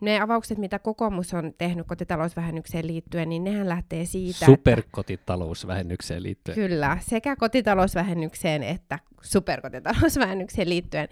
Ne 0.00 0.20
avaukset, 0.20 0.58
mitä 0.58 0.78
kokoomus 0.78 1.34
on 1.34 1.54
tehnyt 1.58 1.86
kotitalousvähennykseen 1.86 2.86
liittyen, 2.86 3.28
niin 3.28 3.44
nehän 3.44 3.68
lähtee 3.68 4.04
siitä, 4.04 4.46
Superkotitalousvähennykseen 4.46 6.18
että, 6.18 6.22
liittyen. 6.22 6.54
Kyllä, 6.54 6.98
sekä 7.00 7.36
kotitalousvähennykseen 7.36 8.62
että 8.62 8.98
superkotitalousvähennykseen 9.22 10.68
liittyen. 10.68 11.08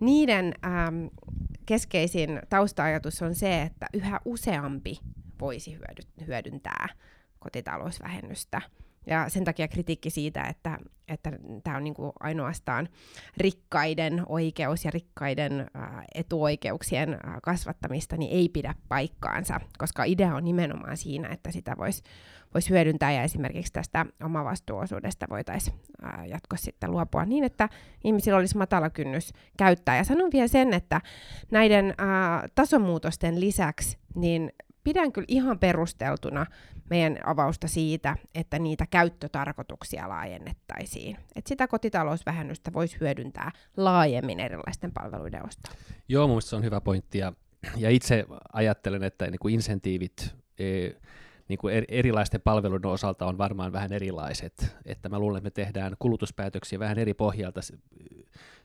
Niiden 0.00 0.54
äm, 0.64 1.10
keskeisin 1.66 2.40
tausta-ajatus 2.48 3.22
on 3.22 3.34
se, 3.34 3.62
että 3.62 3.86
yhä 3.92 4.20
useampi 4.24 4.98
voisi 5.40 5.78
hyödyntää 6.26 6.88
kotitalousvähennystä. 7.38 8.62
Ja 9.06 9.28
sen 9.28 9.44
takia 9.44 9.68
kritiikki 9.68 10.10
siitä, 10.10 10.42
että 10.42 10.78
että 11.08 11.32
tämä 11.64 11.76
on 11.76 11.84
niinku 11.84 12.12
ainoastaan 12.20 12.88
rikkaiden 13.36 14.22
oikeus 14.28 14.84
ja 14.84 14.90
rikkaiden 14.90 15.60
ä, 15.60 15.66
etuoikeuksien 16.14 17.14
ä, 17.14 17.18
kasvattamista, 17.42 18.16
niin 18.16 18.32
ei 18.32 18.48
pidä 18.48 18.74
paikkaansa, 18.88 19.60
koska 19.78 20.04
idea 20.04 20.34
on 20.34 20.44
nimenomaan 20.44 20.96
siinä, 20.96 21.28
että 21.28 21.50
sitä 21.50 21.74
voisi 21.78 22.02
vois 22.54 22.70
hyödyntää 22.70 23.12
ja 23.12 23.22
esimerkiksi 23.22 23.72
tästä 23.72 24.06
omavastuuosuudesta 24.24 25.26
voitaisiin 25.30 25.76
jatkossa 26.28 26.64
sitten 26.64 26.90
luopua 26.90 27.24
niin, 27.24 27.44
että 27.44 27.68
ihmisillä 28.04 28.38
olisi 28.38 28.56
matala 28.56 28.90
kynnys 28.90 29.32
käyttää. 29.56 29.96
Ja 29.96 30.04
sanon 30.04 30.30
vielä 30.32 30.48
sen, 30.48 30.72
että 30.72 31.00
näiden 31.50 31.90
ä, 31.90 31.94
tasomuutosten 32.54 33.40
lisäksi 33.40 33.98
niin 34.14 34.52
pidän 34.84 35.12
kyllä 35.12 35.26
ihan 35.28 35.58
perusteltuna 35.58 36.46
meidän 36.90 37.18
avausta 37.24 37.68
siitä, 37.68 38.16
että 38.34 38.58
niitä 38.58 38.86
käyttötarkoituksia 38.90 40.08
laajennettaisiin. 40.08 41.16
Että 41.36 41.48
sitä 41.48 41.68
kotitalousvähennystä 41.68 42.72
voisi 42.72 42.96
hyödyntää 43.00 43.50
laajemmin 43.76 44.40
erilaisten 44.40 44.92
palveluiden 44.92 45.46
ostoon. 45.46 45.76
Joo, 46.08 46.28
mun 46.28 46.42
se 46.42 46.56
on 46.56 46.64
hyvä 46.64 46.80
pointti. 46.80 47.18
Ja, 47.18 47.32
ja 47.76 47.90
itse 47.90 48.24
ajattelen, 48.52 49.02
että 49.02 49.26
niin 49.30 49.38
kuin 49.38 49.54
insentiivit 49.54 50.34
e, 50.58 50.90
niin 51.48 51.58
kuin 51.58 51.84
erilaisten 51.88 52.40
palveluiden 52.40 52.90
osalta 52.90 53.26
on 53.26 53.38
varmaan 53.38 53.72
vähän 53.72 53.92
erilaiset. 53.92 54.76
Että 54.84 55.08
mä 55.08 55.18
luulen, 55.18 55.38
että 55.38 55.60
me 55.60 55.64
tehdään 55.64 55.96
kulutuspäätöksiä 55.98 56.78
vähän 56.78 56.98
eri 56.98 57.14
pohjalta 57.14 57.60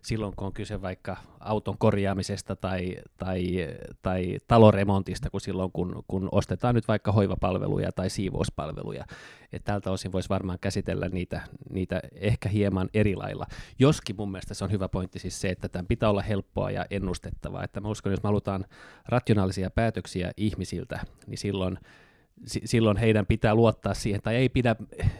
silloin, 0.02 0.34
kun 0.36 0.48
on 0.48 0.54
kyse 0.54 0.82
vaikka 0.82 1.18
auton 1.40 1.78
korjaamisesta 1.78 2.56
tai, 2.56 2.96
tai, 3.18 3.68
tai 4.02 4.38
taloremontista, 4.48 5.30
kuin 5.30 5.42
silloin, 5.42 5.72
kun, 5.72 6.04
kun 6.08 6.30
ostetaan 6.32 6.76
nyt 6.76 6.88
vaikka 6.88 7.12
hoivapalveluja 7.12 7.92
tai 7.92 8.10
siivouspalveluja. 8.10 9.06
Että 9.54 9.72
tältä 9.72 9.92
osin 9.92 10.12
voisi 10.12 10.30
varmaan 10.30 10.60
käsitellä 10.62 11.10
niitä, 11.10 11.42
niitä 11.70 12.02
ehkä 12.14 12.50
hieman 12.50 12.90
eri 12.94 13.16
lailla. 13.16 13.46
Joskin 13.80 14.16
mun 14.16 14.32
mielestä 14.32 14.54
se 14.54 14.64
on 14.64 14.72
hyvä 14.72 14.90
pointti 14.90 15.20
siis 15.20 15.42
se, 15.42 15.50
että 15.50 15.70
tämän 15.70 15.88
pitää 15.88 16.10
olla 16.10 16.22
helppoa 16.22 16.72
ja 16.72 16.86
ennustettavaa. 16.90 17.64
Että 17.64 17.82
mä 17.82 17.88
uskon, 17.88 18.12
että 18.12 18.20
jos 18.20 18.24
me 18.24 18.28
halutaan 18.28 18.66
rationaalisia 19.08 19.70
päätöksiä 19.70 20.32
ihmisiltä, 20.38 21.00
niin 21.28 21.38
silloin 21.38 21.78
silloin 22.46 22.98
heidän 22.98 23.26
pitää 23.26 23.56
luottaa 23.56 23.94
siihen, 23.94 24.22
tai 24.22 24.36
ei, 24.36 24.50
pidä, 24.50 24.76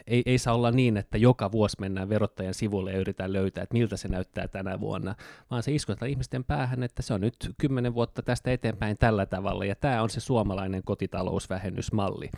ei, 0.08 0.24
ei 0.26 0.38
saa 0.38 0.56
olla 0.56 0.72
niin, 0.72 0.98
että 0.98 1.18
joka 1.18 1.52
vuosi 1.52 1.78
mennään 1.80 2.10
verottajan 2.10 2.54
sivulle 2.54 2.92
ja 2.92 3.00
yritetään 3.00 3.34
löytää, 3.34 3.64
että 3.64 3.74
miltä 3.74 3.98
se 3.98 4.08
näyttää 4.08 4.48
tänä 4.48 4.80
vuonna, 4.80 5.16
vaan 5.52 5.64
se 5.64 5.72
iskotetaan 5.72 6.12
ihmisten 6.12 6.44
päähän, 6.44 6.84
että 6.84 7.02
se 7.02 7.14
on 7.14 7.22
nyt 7.22 7.36
kymmenen 7.58 7.94
vuotta 7.94 8.22
tästä 8.22 8.52
eteenpäin 8.52 8.98
tällä 8.98 9.26
tavalla, 9.26 9.66
ja 9.66 9.76
tämä 9.76 10.02
on 10.02 10.10
se 10.10 10.20
suomalainen 10.20 10.84
kotitalousvähennysmalli. 10.84 12.30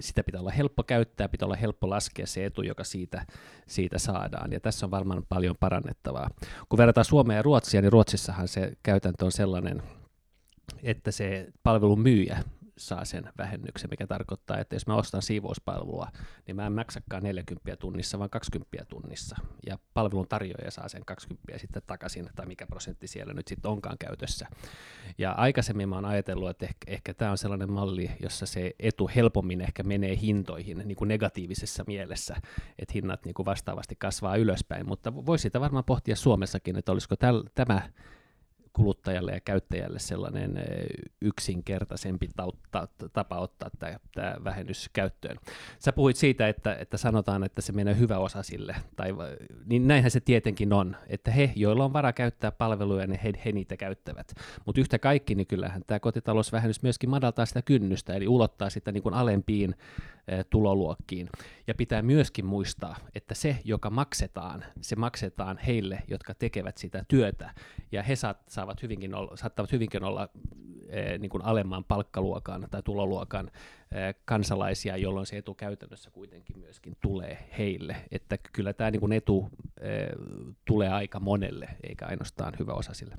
Sitä 0.00 0.22
pitää 0.22 0.40
olla 0.40 0.50
helppo 0.50 0.82
käyttää, 0.82 1.28
pitää 1.28 1.46
olla 1.46 1.56
helppo 1.56 1.90
laskea 1.90 2.26
se 2.26 2.46
etu, 2.46 2.62
joka 2.62 2.84
siitä, 2.84 3.26
siitä 3.66 3.98
saadaan, 3.98 4.52
ja 4.52 4.60
tässä 4.60 4.86
on 4.86 4.90
varmaan 4.90 5.22
paljon 5.28 5.56
parannettavaa. 5.60 6.30
Kun 6.68 6.78
verrataan 6.78 7.04
Suomea 7.04 7.36
ja 7.36 7.42
Ruotsia, 7.42 7.82
niin 7.82 7.92
Ruotsissahan 7.92 8.48
se 8.48 8.72
käytäntö 8.82 9.24
on 9.24 9.32
sellainen, 9.32 9.82
että 10.82 11.10
se 11.10 11.48
palvelun 11.62 12.00
myyjä 12.00 12.44
saa 12.80 13.04
sen 13.04 13.32
vähennyksen, 13.38 13.90
mikä 13.90 14.06
tarkoittaa, 14.06 14.58
että 14.58 14.76
jos 14.76 14.86
mä 14.86 14.94
ostan 14.94 15.22
siivouspalvelua, 15.22 16.08
niin 16.46 16.56
mä 16.56 16.66
en 16.66 16.72
maksakaan 16.72 17.22
40 17.22 17.76
tunnissa, 17.76 18.18
vaan 18.18 18.30
20 18.30 18.84
tunnissa. 18.88 19.36
Ja 19.66 19.78
palvelun 19.94 20.28
tarjoaja 20.28 20.70
saa 20.70 20.88
sen 20.88 21.04
20 21.04 21.58
sitten 21.58 21.82
takaisin, 21.86 22.30
tai 22.34 22.46
mikä 22.46 22.66
prosentti 22.66 23.06
siellä 23.06 23.34
nyt 23.34 23.48
sitten 23.48 23.70
onkaan 23.70 23.98
käytössä. 23.98 24.46
Ja 25.18 25.32
aikaisemmin 25.32 25.88
mä 25.88 25.94
oon 25.94 26.04
ajatellut, 26.04 26.50
että 26.50 26.66
ehkä, 26.66 26.90
ehkä 26.92 27.14
tämä 27.14 27.30
on 27.30 27.38
sellainen 27.38 27.72
malli, 27.72 28.10
jossa 28.22 28.46
se 28.46 28.74
etu 28.78 29.10
helpommin 29.16 29.60
ehkä 29.60 29.82
menee 29.82 30.18
hintoihin 30.20 30.82
niin 30.84 30.96
kuin 30.96 31.08
negatiivisessa 31.08 31.84
mielessä, 31.86 32.36
että 32.78 32.92
hinnat 32.94 33.24
niin 33.24 33.34
kuin 33.34 33.46
vastaavasti 33.46 33.96
kasvaa 33.96 34.36
ylöspäin. 34.36 34.86
Mutta 34.86 35.14
voisi 35.14 35.42
sitä 35.42 35.60
varmaan 35.60 35.84
pohtia 35.84 36.16
Suomessakin, 36.16 36.76
että 36.76 36.92
olisiko 36.92 37.16
täl, 37.16 37.42
tämä 37.54 37.82
kuluttajalle 38.72 39.32
ja 39.32 39.40
käyttäjälle 39.40 39.98
sellainen 39.98 40.56
eh, 40.56 40.64
yksinkertaisempi 41.20 42.28
tapa 43.12 43.38
ottaa 43.38 43.70
tämä, 43.78 43.98
tämä 44.14 44.34
vähennys 44.44 44.90
käyttöön. 44.92 45.36
Sä 45.78 45.92
puhuit 45.92 46.16
siitä, 46.16 46.48
että, 46.48 46.74
että 46.74 46.96
sanotaan, 46.96 47.44
että 47.44 47.60
se 47.60 47.72
menee 47.72 47.98
hyvä 47.98 48.18
osa 48.18 48.42
sille, 48.42 48.76
tai, 48.96 49.14
niin 49.66 49.88
näinhän 49.88 50.10
se 50.10 50.20
tietenkin 50.20 50.72
on, 50.72 50.96
että 51.06 51.30
he, 51.30 51.52
joilla 51.56 51.84
on 51.84 51.92
vara 51.92 52.12
käyttää 52.12 52.52
palveluja, 52.52 53.06
niin 53.06 53.20
he, 53.20 53.32
he 53.44 53.52
niitä 53.52 53.76
käyttävät. 53.76 54.34
Mutta 54.66 54.80
yhtä 54.80 54.98
kaikki, 54.98 55.34
niin 55.34 55.46
kyllähän 55.46 55.82
tämä 55.86 56.00
kotitalousvähennys 56.00 56.82
myöskin 56.82 57.10
madaltaa 57.10 57.46
sitä 57.46 57.62
kynnystä, 57.62 58.14
eli 58.14 58.28
ulottaa 58.28 58.70
sitä 58.70 58.92
niin 58.92 59.02
kuin 59.02 59.14
alempiin 59.14 59.74
tuloluokkiin. 60.50 61.28
Ja 61.66 61.74
pitää 61.74 62.02
myöskin 62.02 62.46
muistaa, 62.46 62.96
että 63.14 63.34
se, 63.34 63.56
joka 63.64 63.90
maksetaan, 63.90 64.64
se 64.80 64.96
maksetaan 64.96 65.58
heille, 65.58 66.02
jotka 66.08 66.34
tekevät 66.34 66.78
sitä 66.78 67.04
työtä, 67.08 67.54
ja 67.92 68.02
he 68.02 68.14
saavat 68.48 68.82
hyvinkin 68.82 69.14
olla, 69.14 69.36
saattavat 69.36 69.72
hyvinkin 69.72 70.04
olla 70.04 70.28
niin 71.18 71.30
kuin 71.30 71.44
alemman 71.44 71.84
palkkaluokan 71.84 72.66
tai 72.70 72.82
tuloluokan 72.82 73.50
kansalaisia, 74.24 74.96
jolloin 74.96 75.26
se 75.26 75.36
etu 75.36 75.54
käytännössä 75.54 76.10
kuitenkin 76.10 76.58
myöskin 76.58 76.96
tulee 77.00 77.48
heille. 77.58 77.96
Että 78.10 78.38
kyllä 78.52 78.72
tämä 78.72 78.90
niin 78.90 79.00
kuin 79.00 79.12
etu 79.12 79.50
tulee 80.64 80.88
aika 80.88 81.20
monelle, 81.20 81.68
eikä 81.82 82.06
ainoastaan 82.06 82.52
hyvä 82.58 82.72
osa 82.72 82.94
sille. 82.94 83.16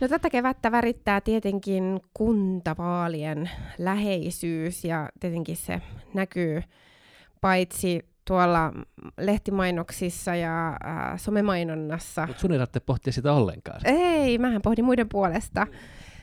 No 0.00 0.08
tätä 0.08 0.30
kevättä 0.30 0.72
värittää 0.72 1.20
tietenkin 1.20 2.00
kuntavaalien 2.14 3.50
läheisyys 3.78 4.84
ja 4.84 5.08
tietenkin 5.20 5.56
se 5.56 5.80
näkyy 6.14 6.62
paitsi 7.40 8.00
tuolla 8.24 8.72
lehtimainoksissa 9.18 10.34
ja 10.34 10.68
äh, 10.68 10.76
somemainonnassa. 11.16 12.26
Mutta 12.26 12.40
sun 12.40 12.52
ei 12.52 12.58
tarvitse 12.58 12.80
pohtia 12.80 13.12
sitä 13.12 13.32
ollenkaan. 13.32 13.80
Ei, 13.84 14.38
mähän 14.38 14.62
pohdin 14.62 14.84
muiden 14.84 15.08
puolesta. 15.08 15.66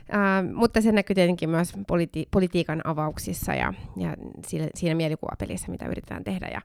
Uh, 0.10 0.56
mutta 0.56 0.82
se 0.82 0.92
näkyy 0.92 1.14
tietenkin 1.16 1.50
myös 1.50 1.74
politi- 1.88 2.28
politiikan 2.32 2.82
avauksissa 2.84 3.54
ja, 3.54 3.74
ja 3.98 4.16
siinä, 4.48 4.68
siinä 4.76 4.96
mielikuvapelissä, 4.96 5.72
mitä 5.72 5.88
yritetään 5.88 6.24
tehdä. 6.24 6.48
Ja 6.48 6.62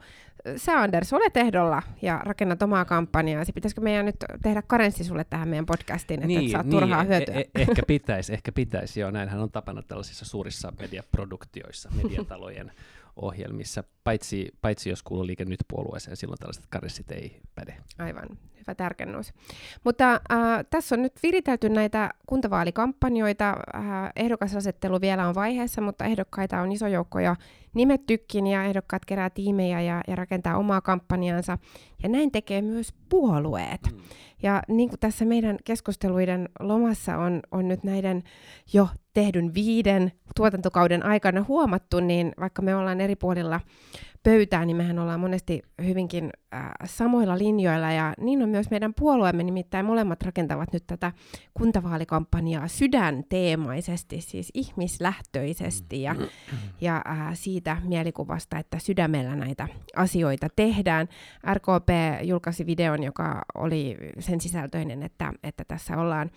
sä 0.57 0.81
Anders, 0.81 1.13
olet 1.13 1.37
ehdolla 1.37 1.83
ja 2.03 2.21
rakennat 2.25 2.63
omaa 2.63 2.85
kampanjaa. 2.85 3.45
Se 3.45 3.53
pitäisikö 3.53 3.81
meidän 3.81 4.07
nyt 4.07 4.17
tehdä 4.43 4.63
karenssi 4.63 5.05
sulle 5.05 5.25
tähän 5.25 5.49
meidän 5.49 5.67
podcastiin, 5.67 6.21
että 6.21 6.27
niin, 6.27 6.45
et 6.45 6.51
saat 6.51 6.67
niin, 6.67 6.81
turhaa 6.81 7.03
e- 7.03 7.07
hyötyä? 7.07 7.35
E- 7.35 7.45
ehkä 7.55 7.83
pitäisi, 7.87 8.33
ehkä 8.33 8.53
pitäisi. 8.53 9.01
Joo, 9.01 9.11
näinhän 9.11 9.41
on 9.41 9.51
tapana 9.51 9.83
tällaisissa 9.83 10.25
suurissa 10.25 10.73
mediaproduktioissa, 10.81 11.91
mediatalojen 12.03 12.73
ohjelmissa, 13.17 13.85
paitsi, 14.05 14.49
paitsi 14.61 14.91
jos 14.91 15.03
kuuluu 15.03 15.27
liike 15.27 15.45
nyt 15.45 15.61
puolueeseen, 15.69 16.17
silloin 16.17 16.39
tällaiset 16.39 16.67
karessit 16.69 17.11
ei 17.11 17.41
päde. 17.55 17.77
Aivan, 17.99 18.29
hyvä 18.67 18.75
tärkennys. 18.75 19.33
Mutta 19.85 20.13
äh, 20.13 20.65
tässä 20.71 20.95
on 20.95 21.03
nyt 21.03 21.13
viritelty 21.23 21.69
näitä 21.69 22.11
kuntavaalikampanjoita. 22.27 23.57
Äh, 23.75 23.83
ehdokasasettelu 24.17 25.01
vielä 25.01 25.29
on 25.29 25.35
vaiheessa, 25.35 25.81
mutta 25.81 26.05
ehdokkaita 26.05 26.61
on 26.61 26.73
iso 26.73 26.87
joukko 26.87 27.21
jo 27.21 27.37
nimettykin 27.75 28.47
ja 28.47 28.65
ehdokkaat 28.65 29.05
kerää 29.05 29.31
tiimejä 29.31 29.81
ja, 29.81 30.01
ja 30.09 30.17
rakentaa 30.17 30.57
omaa 30.57 30.81
kampanjaansa. 30.81 31.59
Ja 32.03 32.09
näin 32.09 32.33
tekee 32.33 32.63
myös 32.63 32.95
puolueet. 33.09 33.81
Mm. 33.93 33.99
Ja 34.43 34.63
niin 34.69 34.89
kuin 34.89 35.01
tässä 35.01 35.25
meidän 35.25 35.59
keskusteluiden 35.65 36.49
lomassa 36.61 37.17
on, 37.17 37.41
on 37.51 37.69
nyt 37.69 37.85
näiden 37.85 38.23
jo 38.73 38.89
tehdyn 39.15 39.55
viiden 39.55 40.13
tuotantokauden 40.37 41.07
aikana 41.07 41.45
huomattu, 41.49 42.01
niin 42.01 42.33
vaikka 42.41 42.63
me 42.63 42.77
ollaan 42.77 43.01
eri 43.01 43.17
puolilla 43.17 43.61
pöytää, 44.27 44.65
niin 44.65 44.77
mehän 44.77 44.99
ollaan 44.99 45.21
monesti 45.21 45.63
hyvinkin 45.85 46.31
äh, 46.55 46.71
samoilla 46.85 47.39
linjoilla 47.39 47.93
ja 47.93 48.15
niin 48.21 48.43
on 48.43 48.49
myös 48.49 48.71
meidän 48.71 48.95
puolueemme, 48.95 49.43
nimittäin 49.43 49.87
molemmat 49.87 50.23
rakentavat 50.23 50.73
nyt 50.73 50.87
tätä 50.87 51.13
kuntavaalikampanjaa 51.55 52.69
sydänteemaisesti, 52.69 54.21
siis 54.21 54.51
ihmislähtöisesti 54.55 56.03
ja, 56.03 56.17
ja 56.81 57.03
äh, 57.09 57.29
siitä 57.35 57.77
mielikuvasta, 57.85 58.59
että 58.59 58.79
sydämellä 58.79 59.37
näitä 59.37 59.69
asioita 59.97 60.49
tehdään. 60.57 61.09
RKP 61.55 61.89
julkaisi 62.23 62.67
videon, 62.67 63.03
joka 63.03 63.43
oli 63.55 63.97
sen 64.19 64.41
sisältöinen, 64.41 65.03
että, 65.03 65.33
että 65.43 65.65
tässä 65.69 65.97
ollaan 65.97 66.31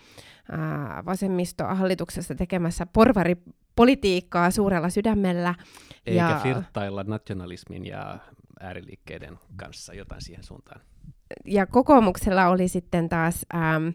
äh, 0.52 1.04
vasemmistohallituksessa 1.04 2.34
tekemässä 2.34 2.86
porvari 2.86 3.36
politiikkaa 3.76 4.50
suurella 4.50 4.90
sydämellä. 4.90 5.54
Eikä 6.06 6.20
ja... 6.20 6.38
flirttailla 6.42 7.04
nationalismin 7.04 7.86
ja 7.86 8.18
ääriliikkeiden 8.60 9.38
kanssa 9.56 9.94
jotain 9.94 10.22
siihen 10.22 10.44
suuntaan. 10.44 10.80
Ja 11.44 11.66
kokoomuksella 11.66 12.48
oli 12.48 12.68
sitten 12.68 13.08
taas 13.08 13.46
ähm, 13.54 13.88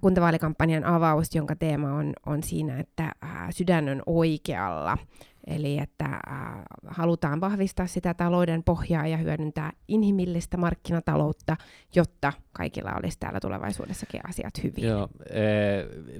kuntavaalikampanjan 0.00 0.84
avaus, 0.84 1.34
jonka 1.34 1.56
teema 1.56 1.92
on, 1.92 2.12
on 2.26 2.42
siinä, 2.42 2.80
että 2.80 3.12
äh, 3.24 3.46
sydän 3.50 3.88
on 3.88 4.02
oikealla. 4.06 4.98
Eli 5.46 5.78
että 5.78 6.04
äh, 6.04 6.62
halutaan 6.86 7.40
vahvistaa 7.40 7.86
sitä 7.86 8.14
talouden 8.14 8.62
pohjaa 8.64 9.06
ja 9.06 9.16
hyödyntää 9.16 9.72
inhimillistä 9.88 10.56
markkinataloutta, 10.56 11.56
jotta 11.94 12.32
kaikilla 12.52 12.92
olisi 12.98 13.18
täällä 13.18 13.40
tulevaisuudessakin 13.40 14.20
asiat 14.28 14.62
hyvin. 14.62 14.84
Joo, 14.84 15.08
e, 15.30 15.40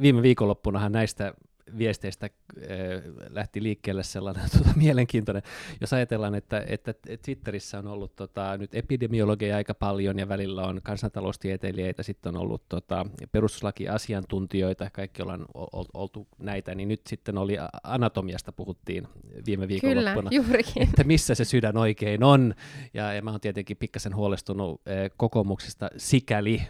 viime 0.00 0.22
viikonloppunahan 0.22 0.92
näistä 0.92 1.34
viesteistä 1.78 2.26
äh, 2.26 2.70
lähti 3.30 3.62
liikkeelle 3.62 4.02
sellainen 4.02 4.50
tuota, 4.52 4.70
mielenkiintoinen. 4.76 5.42
Jos 5.80 5.92
ajatellaan, 5.92 6.34
että, 6.34 6.64
että 6.66 6.94
Twitterissä 7.24 7.78
on 7.78 7.86
ollut 7.86 8.16
tota, 8.16 8.56
nyt 8.56 8.74
epidemiologia 8.74 9.56
aika 9.56 9.74
paljon 9.74 10.18
ja 10.18 10.28
välillä 10.28 10.62
on 10.62 10.80
kansantaloustieteilijöitä, 10.82 12.02
sitten 12.02 12.36
on 12.36 12.42
ollut 12.42 12.62
tota, 12.68 13.06
perustuslakiasiantuntijoita, 13.32 14.90
kaikki 14.92 15.22
ollaan 15.22 15.46
oltu 15.94 16.28
näitä, 16.38 16.74
niin 16.74 16.88
nyt 16.88 17.06
sitten 17.06 17.38
oli 17.38 17.56
anatomiasta 17.82 18.52
puhuttiin 18.52 19.08
viime 19.46 19.68
viikonloppuna, 19.68 20.30
Kyllä, 20.30 20.58
että 20.76 21.04
missä 21.04 21.34
se 21.34 21.44
sydän 21.44 21.76
oikein 21.76 22.24
on. 22.24 22.54
Ja, 22.94 23.12
ja 23.12 23.22
mä 23.22 23.30
oon 23.30 23.40
tietenkin 23.40 23.76
pikkasen 23.76 24.16
huolestunut 24.16 24.80
eh, 24.86 25.10
kokoomuksesta 25.16 25.90
sikäli, 25.96 26.62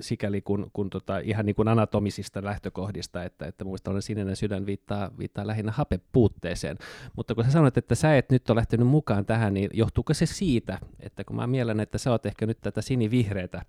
sikäli 0.00 0.40
kun, 0.40 0.70
kun 0.72 0.90
tota, 0.90 1.18
ihan 1.18 1.46
niin 1.46 1.54
kuin 1.54 1.68
anatomisista 1.68 2.44
lähtökohdista, 2.44 3.24
että, 3.24 3.46
että 3.46 3.64
muista 3.64 3.90
on 3.90 4.02
sininen 4.02 4.36
sydän 4.36 4.66
viittaa, 4.66 5.10
viittaa 5.18 5.46
lähinnä 5.46 5.72
hapepuutteeseen. 5.72 6.78
Mutta 7.16 7.34
kun 7.34 7.44
sä 7.44 7.50
sanoit, 7.50 7.76
että 7.76 7.94
sä 7.94 8.16
et 8.16 8.30
nyt 8.30 8.50
ole 8.50 8.56
lähtenyt 8.56 8.86
mukaan 8.86 9.26
tähän, 9.26 9.54
niin 9.54 9.70
johtuuko 9.72 10.14
se 10.14 10.26
siitä, 10.26 10.78
että 11.00 11.24
kun 11.24 11.36
mä 11.36 11.46
mielen, 11.46 11.80
että 11.80 11.98
sä 11.98 12.10
oot 12.10 12.26
ehkä 12.26 12.46
nyt 12.46 12.60
tätä 12.60 12.82
sinivihreätä 12.82 13.62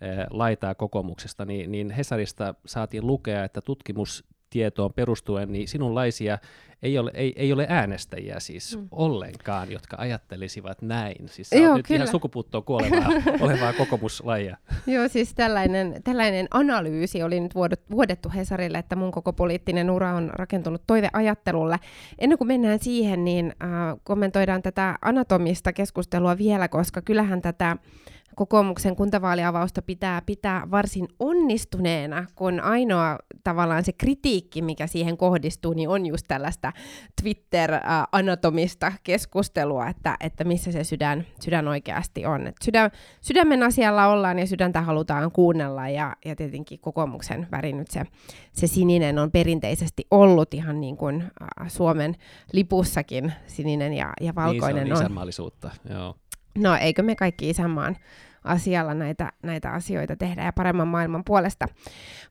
eh, 0.00 0.26
laitaa 0.30 0.74
kokoomuksesta, 0.74 1.44
niin, 1.44 1.72
niin 1.72 1.90
Hesarista 1.90 2.54
saatiin 2.66 3.06
lukea, 3.06 3.44
että 3.44 3.60
tutkimus 3.60 4.24
tietoon 4.50 4.92
perustuen, 4.92 5.52
niin 5.52 5.68
sinunlaisia 5.68 6.38
ei 6.82 6.98
ole, 6.98 7.10
ei, 7.14 7.32
ei 7.36 7.52
ole 7.52 7.66
äänestäjiä 7.68 8.40
siis 8.40 8.76
mm. 8.76 8.88
ollenkaan, 8.90 9.70
jotka 9.72 9.96
ajattelisivat 10.00 10.82
näin. 10.82 11.28
Siis 11.28 11.52
Joo, 11.52 11.76
nyt 11.76 11.86
kyllä. 11.86 11.96
ihan 11.96 12.08
sukupuuttoon 12.08 12.64
kuolevaa 12.64 13.08
olevaa 13.40 13.72
kokoomuslajia. 13.72 14.56
Joo, 14.86 15.08
siis 15.08 15.34
tällainen, 15.34 16.00
tällainen 16.04 16.46
analyysi 16.50 17.22
oli 17.22 17.40
nyt 17.40 17.54
vuodettu 17.90 18.30
Hesarille, 18.34 18.78
että 18.78 18.96
mun 18.96 19.10
koko 19.10 19.32
poliittinen 19.32 19.90
ura 19.90 20.14
on 20.14 20.30
rakentunut 20.32 20.82
toiveajattelulle. 20.86 21.78
Ennen 22.18 22.38
kuin 22.38 22.48
mennään 22.48 22.78
siihen, 22.82 23.24
niin 23.24 23.54
äh, 23.62 23.70
kommentoidaan 24.04 24.62
tätä 24.62 24.98
anatomista 25.02 25.72
keskustelua 25.72 26.38
vielä, 26.38 26.68
koska 26.68 27.02
kyllähän 27.02 27.42
tätä 27.42 27.76
kokoomuksen 28.36 28.96
kuntavaaliavausta 28.96 29.82
pitää 29.82 30.22
pitää 30.26 30.70
varsin 30.70 31.08
onnistuneena, 31.18 32.26
kun 32.34 32.60
ainoa 32.60 33.18
tavallaan 33.44 33.84
se 33.84 33.92
kritiikki, 33.92 34.62
mikä 34.62 34.86
siihen 34.86 35.16
kohdistuu, 35.16 35.72
niin 35.72 35.88
on 35.88 36.06
just 36.06 36.24
tällaista 36.28 36.72
Twitter-anatomista 37.22 38.92
keskustelua, 39.02 39.88
että, 39.88 40.16
että 40.20 40.44
missä 40.44 40.72
se 40.72 40.84
sydän, 40.84 41.26
sydän 41.40 41.68
oikeasti 41.68 42.26
on. 42.26 42.46
Et 42.46 42.56
sydän, 42.64 42.90
sydämen 43.20 43.62
asialla 43.62 44.06
ollaan 44.06 44.38
ja 44.38 44.46
sydäntä 44.46 44.80
halutaan 44.80 45.32
kuunnella 45.32 45.88
ja, 45.88 46.16
ja 46.24 46.36
tietenkin 46.36 46.80
kokoomuksen 46.80 47.48
väri 47.50 47.72
nyt 47.72 47.90
se, 47.90 48.02
se 48.52 48.66
sininen 48.66 49.18
on 49.18 49.30
perinteisesti 49.30 50.06
ollut 50.10 50.54
ihan 50.54 50.80
niin 50.80 50.96
kuin 50.96 51.24
Suomen 51.68 52.16
lipussakin 52.52 53.32
sininen 53.46 53.92
ja, 53.92 54.12
ja 54.20 54.34
valkoinen 54.34 54.84
niin 54.84 54.96
se 54.96 55.04
on. 55.04 55.12
on. 55.12 55.70
joo. 55.90 56.14
No 56.60 56.76
eikö 56.76 57.02
me 57.02 57.16
kaikki 57.16 57.50
isänmaan 57.50 57.96
asialla 58.44 58.94
näitä, 58.94 59.32
näitä 59.42 59.70
asioita 59.70 60.16
tehdä 60.16 60.44
ja 60.44 60.52
paremman 60.52 60.88
maailman 60.88 61.24
puolesta. 61.24 61.68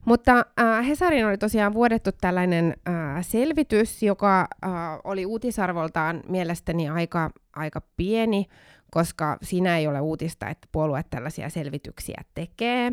Mutta 0.04 0.44
äh, 0.60 0.86
Hesarin 0.88 1.26
oli 1.26 1.38
tosiaan 1.38 1.74
vuodettu 1.74 2.10
tällainen 2.20 2.76
äh, 2.88 2.94
selvitys, 3.20 4.02
joka 4.02 4.40
äh, 4.40 4.70
oli 5.04 5.26
uutisarvoltaan 5.26 6.22
mielestäni 6.28 6.88
aika, 6.88 7.30
aika 7.56 7.82
pieni, 7.96 8.46
koska 8.90 9.38
siinä 9.42 9.78
ei 9.78 9.86
ole 9.86 10.00
uutista, 10.00 10.48
että 10.48 10.68
puolue 10.72 11.04
tällaisia 11.10 11.50
selvityksiä 11.50 12.22
tekee. 12.34 12.92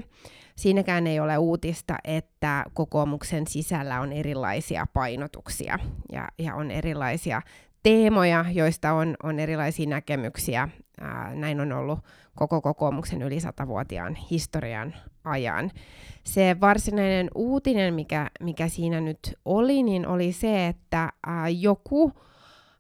Siinäkään 0.56 1.08
ei 1.08 1.20
ole 1.20 1.38
uutista, 1.38 1.96
että 2.04 2.66
kokoomuksen 2.74 3.48
sisällä 3.48 4.00
on 4.02 4.14
erilaisia 4.14 4.88
painotuksia 4.94 5.80
ja, 6.12 6.28
ja 6.40 6.56
on 6.56 6.72
erilaisia 6.72 7.42
teemoja, 7.84 8.46
joista 8.54 8.94
on, 8.94 9.16
on 9.24 9.40
erilaisia 9.40 9.90
näkemyksiä. 9.90 10.70
Ää, 11.02 11.36
näin 11.36 11.60
on 11.60 11.72
ollut 11.72 12.00
koko 12.36 12.62
kokoomuksen 12.62 13.22
yli 13.22 13.40
satavuotiaan 13.40 14.16
historian 14.16 14.96
ajan. 15.24 15.72
Se 16.24 16.58
varsinainen 16.62 17.30
uutinen, 17.36 17.94
mikä, 17.94 18.30
mikä 18.40 18.68
siinä 18.68 19.02
nyt 19.02 19.20
oli, 19.46 19.84
niin 19.84 20.08
oli 20.08 20.32
se, 20.32 20.68
että 20.68 21.10
ää, 21.28 21.50
joku 21.50 22.12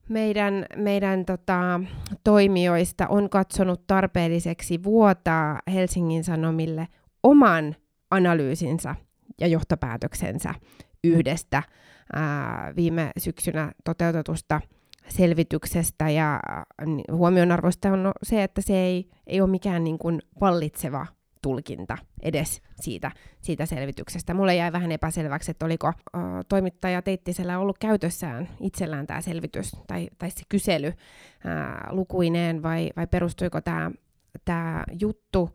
meidän, 0.10 0.66
meidän 0.76 1.26
tota, 1.26 1.80
toimijoista 2.24 3.08
on 3.08 3.30
katsonut 3.30 3.88
tarpeelliseksi 3.88 4.84
vuotaa 4.84 5.60
Helsingin 5.74 6.24
Sanomille 6.24 6.88
oman 7.24 7.76
analyysinsä 8.12 8.96
ja 9.42 9.48
johtopäätöksensä 9.48 10.54
yhdestä 11.04 11.64
ää, 12.14 12.74
viime 12.76 13.12
syksynä 13.18 13.72
toteutetusta 13.84 14.62
selvityksestä 15.10 16.10
ja 16.10 16.40
huomionarvoista 17.12 17.92
on 17.92 18.12
se, 18.24 18.44
että 18.44 18.62
se 18.62 18.78
ei, 18.78 19.10
ei 19.28 19.42
ole 19.42 19.50
mikään 19.50 19.84
niin 19.84 19.98
kuin 19.98 20.22
vallitseva 20.42 21.08
tulkinta 21.42 21.98
edes 22.22 22.62
siitä, 22.82 23.12
siitä 23.42 23.66
selvityksestä. 23.66 24.34
Mulle 24.34 24.56
jäi 24.56 24.72
vähän 24.72 24.92
epäselväksi, 24.92 25.52
että 25.52 25.66
oliko 25.66 25.88
uh, 25.88 25.94
toimittaja 26.50 27.02
Teittisellä 27.02 27.60
ollut 27.60 27.78
käytössään 27.78 28.50
itsellään 28.60 29.08
tämä 29.08 29.22
selvitys 29.22 29.72
tai, 29.88 30.08
tai 30.18 30.32
se 30.32 30.42
kysely 30.50 30.88
uh, 30.88 30.94
lukuineen 31.90 32.64
vai, 32.64 32.90
vai 32.98 33.08
perustuiko 33.08 33.62
tämä 33.62 33.92
tää 34.46 34.84
juttu 35.02 35.42
uh, 35.42 35.52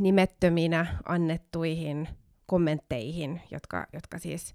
nimettöminä 0.00 0.86
annettuihin 1.04 2.08
kommentteihin, 2.46 3.40
jotka, 3.50 3.86
jotka 3.92 4.18
siis 4.18 4.54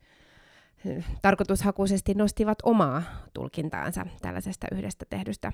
tarkoitushakuisesti 1.21 2.13
nostivat 2.13 2.57
omaa 2.63 3.03
tulkintaansa 3.33 4.05
tällaisesta 4.21 4.67
yhdestä 4.71 5.05
tehdystä 5.09 5.51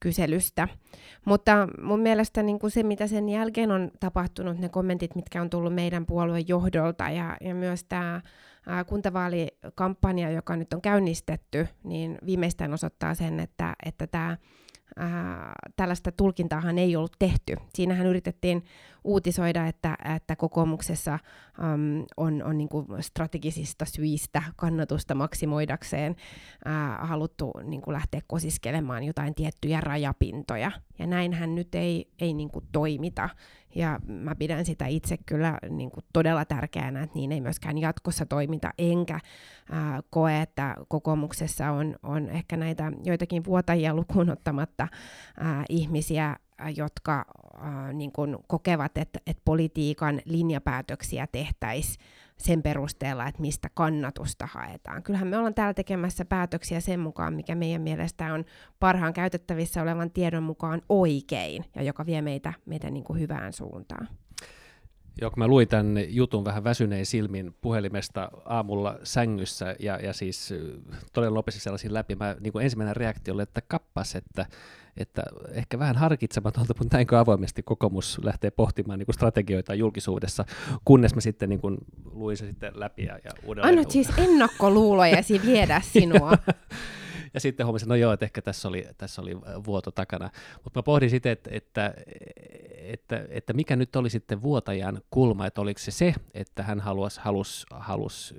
kyselystä. 0.00 0.68
Mutta 1.24 1.68
mun 1.82 2.00
mielestä 2.00 2.42
niin 2.42 2.58
kuin 2.58 2.70
se, 2.70 2.82
mitä 2.82 3.06
sen 3.06 3.28
jälkeen 3.28 3.70
on 3.70 3.90
tapahtunut, 4.00 4.58
ne 4.58 4.68
kommentit, 4.68 5.14
mitkä 5.14 5.42
on 5.42 5.50
tullut 5.50 5.74
meidän 5.74 6.06
puolueen 6.06 6.48
johdolta 6.48 7.10
ja, 7.10 7.36
ja 7.40 7.54
myös 7.54 7.84
tämä 7.84 8.20
kuntavaalikampanja, 8.86 10.30
joka 10.30 10.56
nyt 10.56 10.72
on 10.72 10.82
käynnistetty, 10.82 11.68
niin 11.84 12.18
viimeistään 12.26 12.74
osoittaa 12.74 13.14
sen, 13.14 13.40
että, 13.40 13.74
että 13.86 14.06
tämä 14.06 14.36
ää, 14.96 15.52
tällaista 15.76 16.12
tulkintaahan 16.12 16.78
ei 16.78 16.96
ollut 16.96 17.16
tehty. 17.18 17.56
Siinähän 17.74 18.06
yritettiin 18.06 18.64
uutisoida, 19.04 19.66
että, 19.66 19.96
että 20.16 20.36
kokoomuksessa 20.36 21.12
äm, 21.12 22.04
on, 22.16 22.42
on 22.42 22.58
niin 22.58 22.68
strategisista 23.00 23.84
syistä 23.84 24.42
kannatusta 24.56 25.14
maksimoidakseen 25.14 26.16
ää, 26.64 26.98
haluttu 27.06 27.52
niin 27.64 27.82
kuin 27.82 27.94
lähteä 27.94 28.20
kosiskelemaan 28.26 29.04
jotain 29.04 29.34
tiettyjä 29.34 29.80
rajapintoja. 29.80 30.72
Ja 30.98 31.06
näinhän 31.06 31.54
nyt 31.54 31.74
ei, 31.74 32.08
ei 32.20 32.34
niin 32.34 32.50
toimita. 32.72 33.28
Ja 33.76 34.00
mä 34.06 34.34
pidän 34.34 34.64
sitä 34.64 34.86
itse 34.86 35.16
kyllä 35.26 35.58
niin 35.70 35.90
kuin 35.90 36.04
todella 36.12 36.44
tärkeänä, 36.44 37.02
että 37.02 37.14
niin 37.14 37.32
ei 37.32 37.40
myöskään 37.40 37.78
jatkossa 37.78 38.26
toimita, 38.26 38.70
enkä 38.78 39.20
ää, 39.70 40.00
koe, 40.10 40.40
että 40.42 40.76
kokoomuksessa 40.88 41.70
on, 41.70 41.96
on 42.02 42.28
ehkä 42.28 42.56
näitä 42.56 42.92
joitakin 43.04 43.44
vuotajia 43.44 43.94
lukuun 43.94 44.30
ottamatta 44.30 44.88
ää, 45.40 45.64
ihmisiä, 45.68 46.36
jotka 46.76 47.24
äh, 47.64 47.94
niin 47.94 48.12
kun 48.12 48.38
kokevat, 48.46 48.98
että, 48.98 49.20
että 49.26 49.42
politiikan 49.44 50.20
linjapäätöksiä 50.24 51.26
tehtäisiin 51.32 52.04
sen 52.38 52.62
perusteella, 52.62 53.26
että 53.26 53.40
mistä 53.40 53.68
kannatusta 53.74 54.48
haetaan. 54.52 55.02
Kyllähän 55.02 55.28
me 55.28 55.36
ollaan 55.36 55.54
täällä 55.54 55.74
tekemässä 55.74 56.24
päätöksiä 56.24 56.80
sen 56.80 57.00
mukaan, 57.00 57.34
mikä 57.34 57.54
meidän 57.54 57.82
mielestä 57.82 58.34
on 58.34 58.44
parhaan 58.80 59.12
käytettävissä 59.12 59.82
olevan 59.82 60.10
tiedon 60.10 60.42
mukaan 60.42 60.82
oikein 60.88 61.64
ja 61.74 61.82
joka 61.82 62.06
vie 62.06 62.22
meitä, 62.22 62.52
meitä 62.66 62.90
niin 62.90 63.04
kuin 63.04 63.20
hyvään 63.20 63.52
suuntaan. 63.52 64.08
Joo, 65.20 65.30
kun 65.30 65.38
mä 65.38 65.48
luin 65.48 65.68
tämän 65.68 65.96
jutun 66.08 66.44
vähän 66.44 66.64
väsynein 66.64 67.06
silmin 67.06 67.54
puhelimesta 67.60 68.30
aamulla 68.44 68.98
sängyssä 69.02 69.76
ja, 69.78 69.96
ja 70.02 70.12
siis 70.12 70.54
todella 71.12 71.34
nopeasti 71.34 71.60
sellaisin 71.60 71.94
läpi, 71.94 72.14
mä, 72.14 72.36
niin 72.40 72.52
kuin 72.52 72.64
ensimmäinen 72.64 72.96
reaktio 72.96 73.34
oli, 73.34 73.42
että 73.42 73.60
kappas, 73.68 74.14
että, 74.16 74.46
että 74.96 75.22
ehkä 75.50 75.78
vähän 75.78 75.96
harkitsematonta, 75.96 76.74
mutta 76.78 76.96
näinkö 76.96 77.18
avoimesti 77.18 77.62
kokoomus 77.62 78.20
lähtee 78.22 78.50
pohtimaan 78.50 78.98
niin 78.98 79.06
kuin 79.06 79.14
strategioita 79.14 79.74
julkisuudessa, 79.74 80.44
kunnes 80.84 81.14
mä 81.14 81.20
sitten 81.20 81.48
niin 81.48 81.60
kuin, 81.60 81.78
luin 82.04 82.36
se 82.36 82.46
sitten 82.46 82.72
läpi 82.74 83.04
ja, 83.04 83.18
ja 83.24 83.30
uudelleen. 83.44 83.78
Annat 83.78 83.90
siis 83.90 84.08
ennakkoluulojasi 84.18 85.40
viedä 85.46 85.80
sinua. 85.92 86.32
ja 87.34 87.40
sitten 87.40 87.66
huomasin, 87.66 87.88
no 87.88 87.94
joo, 87.94 88.12
että 88.12 88.24
ehkä 88.24 88.42
tässä 88.42 88.68
oli, 88.68 88.86
tässä 88.98 89.22
oli 89.22 89.36
vuoto 89.66 89.90
takana. 89.90 90.30
Mutta 90.64 90.78
mä 90.78 90.82
pohdin 90.82 91.10
sitten, 91.10 91.32
että, 91.32 91.50
että, 91.52 91.94
että, 92.82 93.26
että 93.28 93.52
mikä 93.52 93.76
nyt 93.76 93.96
oli 93.96 94.10
sitten 94.10 94.42
vuotajan 94.42 95.00
kulma, 95.10 95.46
että 95.46 95.60
oliko 95.60 95.78
se 95.78 95.90
se, 95.90 96.14
että 96.34 96.62
hän 96.62 96.80
halusi, 96.80 97.20
halusi, 97.20 97.66
halusi 97.70 98.34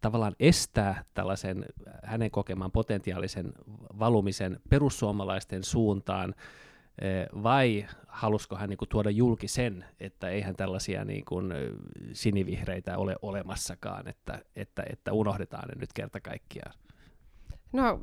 tavallaan 0.00 0.36
estää 0.40 1.04
tällaisen 1.14 1.64
hänen 2.04 2.30
kokemaan 2.30 2.72
potentiaalisen 2.72 3.52
valumisen 4.00 4.60
perussuomalaisten 4.68 5.64
suuntaan, 5.64 6.34
vai 7.42 7.86
halusko 8.06 8.56
hän 8.56 8.68
niin 8.68 8.76
kuin, 8.78 8.88
tuoda 8.88 9.10
julki 9.10 9.48
sen, 9.48 9.84
että 10.00 10.28
eihän 10.28 10.56
tällaisia 10.56 11.04
niin 11.04 11.24
kuin, 11.24 11.52
sinivihreitä 12.12 12.98
ole 12.98 13.16
olemassakaan, 13.22 14.08
että, 14.08 14.38
että, 14.56 14.82
että 14.90 15.12
unohdetaan 15.12 15.68
ne 15.68 15.74
nyt 15.80 15.92
kerta 15.92 16.20
kaikkiaan? 16.20 16.72
No, 17.72 17.98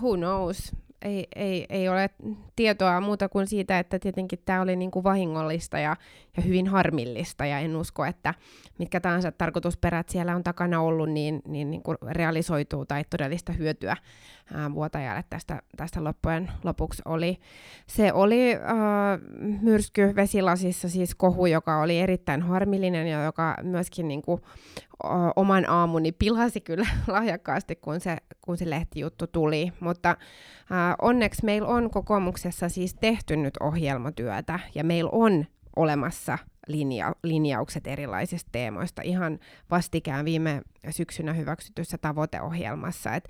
who 0.00 0.16
knows? 0.16 0.72
Ei, 1.02 1.26
ei, 1.36 1.66
ei 1.68 1.88
ole 1.88 2.10
tietoa 2.56 3.00
muuta 3.00 3.28
kuin 3.28 3.46
siitä, 3.46 3.78
että 3.78 3.98
tietenkin 3.98 4.38
tämä 4.44 4.60
oli 4.60 4.76
niin 4.76 4.90
kuin 4.90 5.04
vahingollista 5.04 5.78
ja, 5.78 5.96
ja 6.36 6.42
hyvin 6.42 6.66
harmillista, 6.66 7.46
ja 7.46 7.58
en 7.58 7.76
usko, 7.76 8.04
että 8.04 8.34
mitkä 8.78 9.00
tahansa 9.00 9.32
tarkoitusperät 9.32 10.08
siellä 10.08 10.36
on 10.36 10.44
takana 10.44 10.80
ollut, 10.80 11.10
niin, 11.10 11.42
niin, 11.48 11.70
niin 11.70 11.82
kuin 11.82 11.98
realisoituu 12.10 12.86
tai 12.86 13.04
todellista 13.10 13.52
hyötyä 13.52 13.96
ää, 14.54 14.74
vuotajalle 14.74 15.24
tästä, 15.30 15.62
tästä 15.76 16.04
loppujen 16.04 16.50
lopuksi 16.64 17.02
oli. 17.04 17.38
Se 17.86 18.12
oli 18.12 18.54
ää, 18.54 19.18
myrsky 19.60 20.12
vesilasissa, 20.16 20.88
siis 20.88 21.14
kohu, 21.14 21.46
joka 21.46 21.80
oli 21.80 22.00
erittäin 22.00 22.42
harmillinen 22.42 23.06
ja 23.06 23.24
joka 23.24 23.56
myöskin 23.62 24.08
niin 24.08 24.22
kuin, 24.22 24.42
oman 25.36 25.70
aamuni 25.70 26.12
pilasi 26.12 26.60
kyllä 26.60 26.86
lahjakkaasti, 27.06 27.76
kun 27.76 28.00
se, 28.00 28.16
kun 28.40 28.56
se 28.56 28.70
lehtijuttu 28.70 29.26
tuli. 29.26 29.72
Mutta 29.80 30.16
ää, 30.70 30.94
onneksi 31.02 31.44
meillä 31.44 31.68
on 31.68 31.90
kokoomuksessa 31.90 32.68
siis 32.68 32.94
tehty 32.94 33.36
nyt 33.36 33.54
ohjelmatyötä 33.60 34.58
ja 34.74 34.84
meillä 34.84 35.10
on 35.12 35.46
olemassa 35.76 36.38
linja, 36.66 37.14
linjaukset 37.22 37.86
erilaisista 37.86 38.48
teemoista 38.52 39.02
ihan 39.02 39.38
vastikään 39.70 40.24
viime 40.24 40.62
syksynä 40.90 41.32
hyväksytyssä 41.32 41.98
tavoiteohjelmassa. 41.98 43.14
Et 43.14 43.28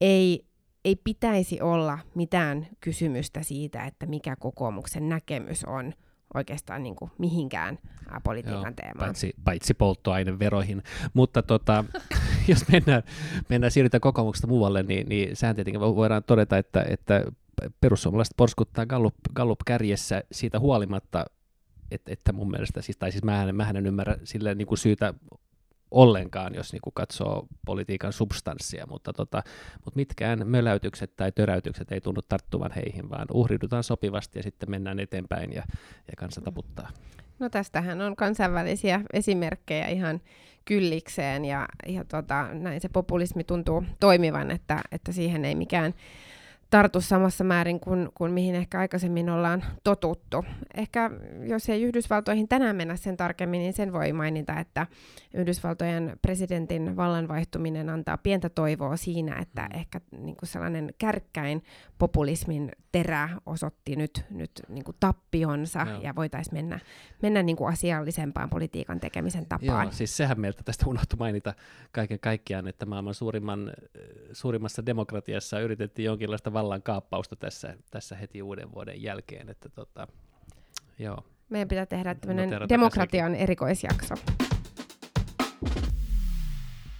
ei, 0.00 0.46
ei 0.84 0.96
pitäisi 0.96 1.60
olla 1.60 1.98
mitään 2.14 2.66
kysymystä 2.80 3.42
siitä, 3.42 3.84
että 3.84 4.06
mikä 4.06 4.36
kokoomuksen 4.36 5.08
näkemys 5.08 5.64
on 5.64 5.92
oikeastaan 6.34 6.82
niin 6.82 6.96
kuin 6.96 7.10
mihinkään 7.18 7.78
politiikan 8.24 8.62
Joo, 8.62 8.72
teemaan. 8.76 9.06
Paitsi, 9.06 9.34
paitsi 9.44 9.74
polttoaineveroihin. 9.74 10.82
Mutta 11.14 11.42
tota, 11.42 11.84
jos 12.48 12.68
mennään, 12.68 13.02
mennään 13.48 13.70
siirrytään 13.70 14.00
kokoomuksesta 14.00 14.46
muualle, 14.46 14.82
niin, 14.82 15.08
niin 15.08 15.36
sehän 15.36 15.54
tietenkin 15.54 15.80
voidaan 15.80 16.24
todeta, 16.24 16.58
että, 16.58 16.84
että 16.88 17.24
perussuomalaiset 17.80 18.34
porskuttaa 18.36 18.86
Gallup, 18.86 19.14
Gallup 19.34 19.60
kärjessä 19.66 20.22
siitä 20.32 20.58
huolimatta, 20.58 21.24
että, 21.90 22.12
että 22.12 22.32
mun 22.32 22.50
mielestä, 22.50 22.82
siis, 22.82 22.96
tai 22.96 23.12
siis 23.12 23.24
mä 23.24 23.42
en, 23.42 23.76
en 23.76 23.86
ymmärrä 23.86 24.16
sille 24.24 24.54
niin 24.54 24.66
kuin 24.66 24.78
syytä 24.78 25.14
ollenkaan, 25.90 26.54
jos 26.54 26.72
niin 26.72 26.80
katsoo 26.94 27.46
politiikan 27.66 28.12
substanssia, 28.12 28.86
mutta, 28.90 29.12
tota, 29.12 29.42
mutta 29.84 29.96
mitkään 29.96 30.48
möläytykset 30.48 31.16
tai 31.16 31.32
töräytykset 31.32 31.92
ei 31.92 32.00
tunnu 32.00 32.20
tarttuvan 32.28 32.72
heihin, 32.76 33.10
vaan 33.10 33.26
uhriudutaan 33.32 33.84
sopivasti 33.84 34.38
ja 34.38 34.42
sitten 34.42 34.70
mennään 34.70 35.00
eteenpäin 35.00 35.52
ja, 35.52 35.62
ja 36.08 36.12
kansa 36.16 36.40
taputtaa. 36.40 36.90
No 37.38 37.48
tästähän 37.48 38.00
on 38.00 38.16
kansainvälisiä 38.16 39.00
esimerkkejä 39.12 39.86
ihan 39.86 40.20
kyllikseen 40.64 41.44
ja, 41.44 41.68
ja 41.86 42.04
tota, 42.04 42.48
näin 42.52 42.80
se 42.80 42.88
populismi 42.88 43.44
tuntuu 43.44 43.84
toimivan, 44.00 44.50
että, 44.50 44.80
että 44.92 45.12
siihen 45.12 45.44
ei 45.44 45.54
mikään 45.54 45.94
tartu 46.70 47.00
samassa 47.00 47.44
määrin 47.44 47.80
kuin, 47.80 48.08
kuin 48.14 48.32
mihin 48.32 48.54
ehkä 48.54 48.78
aikaisemmin 48.78 49.30
ollaan 49.30 49.64
totuttu. 49.84 50.44
Ehkä 50.74 51.10
jos 51.48 51.68
ei 51.68 51.82
Yhdysvaltoihin 51.82 52.48
tänään 52.48 52.76
mennä 52.76 52.96
sen 52.96 53.16
tarkemmin, 53.16 53.58
niin 53.58 53.72
sen 53.72 53.92
voi 53.92 54.12
mainita, 54.12 54.60
että 54.60 54.86
Yhdysvaltojen 55.34 56.18
presidentin 56.22 56.96
vallanvaihtuminen 56.96 57.88
antaa 57.88 58.18
pientä 58.18 58.48
toivoa 58.48 58.96
siinä, 58.96 59.38
että 59.38 59.62
mm. 59.62 59.78
ehkä 59.78 60.00
niin 60.10 60.36
kuin 60.36 60.48
sellainen 60.48 60.94
kärkkäin 60.98 61.62
populismin 61.98 62.72
terä 62.92 63.28
osoitti 63.46 63.96
nyt, 63.96 64.24
nyt 64.30 64.50
niin 64.68 64.84
kuin 64.84 64.96
tappionsa 65.00 65.86
Joo. 65.90 66.00
ja 66.00 66.14
voitaisiin 66.14 66.54
mennä, 66.54 66.80
mennä 67.22 67.42
niin 67.42 67.56
kuin 67.56 67.72
asiallisempaan 67.72 68.50
politiikan 68.50 69.00
tekemisen 69.00 69.46
tapaan. 69.46 69.84
Joo, 69.86 69.92
siis 69.92 70.16
sehän 70.16 70.40
meiltä 70.40 70.62
tästä 70.64 70.86
unohtui 70.86 71.16
mainita 71.18 71.54
kaiken 71.92 72.20
kaikkiaan, 72.20 72.68
että 72.68 72.86
maailman 72.86 73.14
suurimman, 73.14 73.72
suurimmassa 74.32 74.86
demokratiassa 74.86 75.60
yritettiin 75.60 76.06
jonkinlaista 76.06 76.52
vallan 76.56 76.82
kaappausta 76.82 77.36
tässä, 77.36 77.76
tässä 77.90 78.16
heti 78.16 78.42
uuden 78.42 78.72
vuoden 78.72 79.02
jälkeen. 79.02 79.48
Että 79.48 79.68
tota, 79.68 80.06
joo. 80.98 81.18
Meidän 81.48 81.68
pitää 81.68 81.86
tehdä 81.86 82.14
tämmöinen 82.14 82.50
demokratian 82.68 83.34
erikoisjakso. 83.34 84.14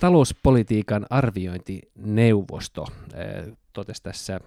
Talouspolitiikan 0.01 1.07
arviointineuvosto 1.11 2.87
eh, 3.14 3.57
totesi 3.73 4.03
tässä 4.03 4.40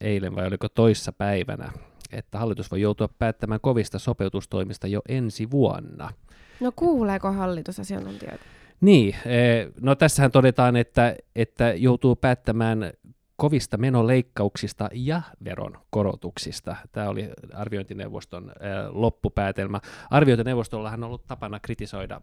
eilen 0.00 0.34
vai 0.36 0.46
oliko 0.46 0.68
toissa 0.68 1.12
päivänä, 1.12 1.72
että 2.12 2.38
hallitus 2.38 2.70
voi 2.70 2.80
joutua 2.80 3.08
päättämään 3.18 3.60
kovista 3.60 3.98
sopeutustoimista 3.98 4.86
jo 4.86 5.00
ensi 5.08 5.50
vuonna. 5.50 6.12
No 6.60 6.72
kuuleeko 6.76 7.32
hallitus 7.32 7.80
asiantuntijoita? 7.80 8.44
Niin, 8.80 9.14
eh, 9.26 9.68
no 9.80 9.94
tässähän 9.94 10.30
todetaan, 10.30 10.76
että, 10.76 11.16
että 11.36 11.72
joutuu 11.72 12.16
päättämään 12.16 12.92
kovista 13.38 13.76
menoleikkauksista 13.76 14.88
ja 14.92 15.22
veron 15.44 15.78
korotuksista. 15.90 16.76
Tämä 16.92 17.08
oli 17.08 17.30
arviointineuvoston 17.54 18.52
loppupäätelmä. 18.88 19.80
Arviointineuvostollahan 20.10 21.04
on 21.04 21.06
ollut 21.06 21.26
tapana 21.26 21.60
kritisoida 21.60 22.20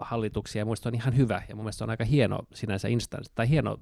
hallituksia, 0.00 0.60
ja 0.60 0.64
minusta 0.64 0.88
on 0.88 0.94
ihan 0.94 1.16
hyvä, 1.16 1.42
ja 1.48 1.56
mun 1.56 1.70
on 1.82 1.90
aika 1.90 2.04
hieno 2.04 2.38
sinänsä 2.54 2.88
instanssi, 2.88 3.32
tai 3.34 3.48
hieno 3.48 3.78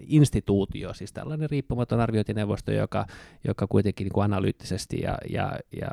instituutio, 0.00 0.94
siis 0.94 1.12
tällainen 1.12 1.50
riippumaton 1.50 2.00
arviointineuvosto, 2.00 2.72
joka, 2.72 3.06
joka 3.44 3.66
kuitenkin 3.66 4.04
niin 4.04 4.12
kuin 4.12 4.24
analyyttisesti 4.24 5.00
ja, 5.00 5.18
ja, 5.30 5.58
ja 5.80 5.88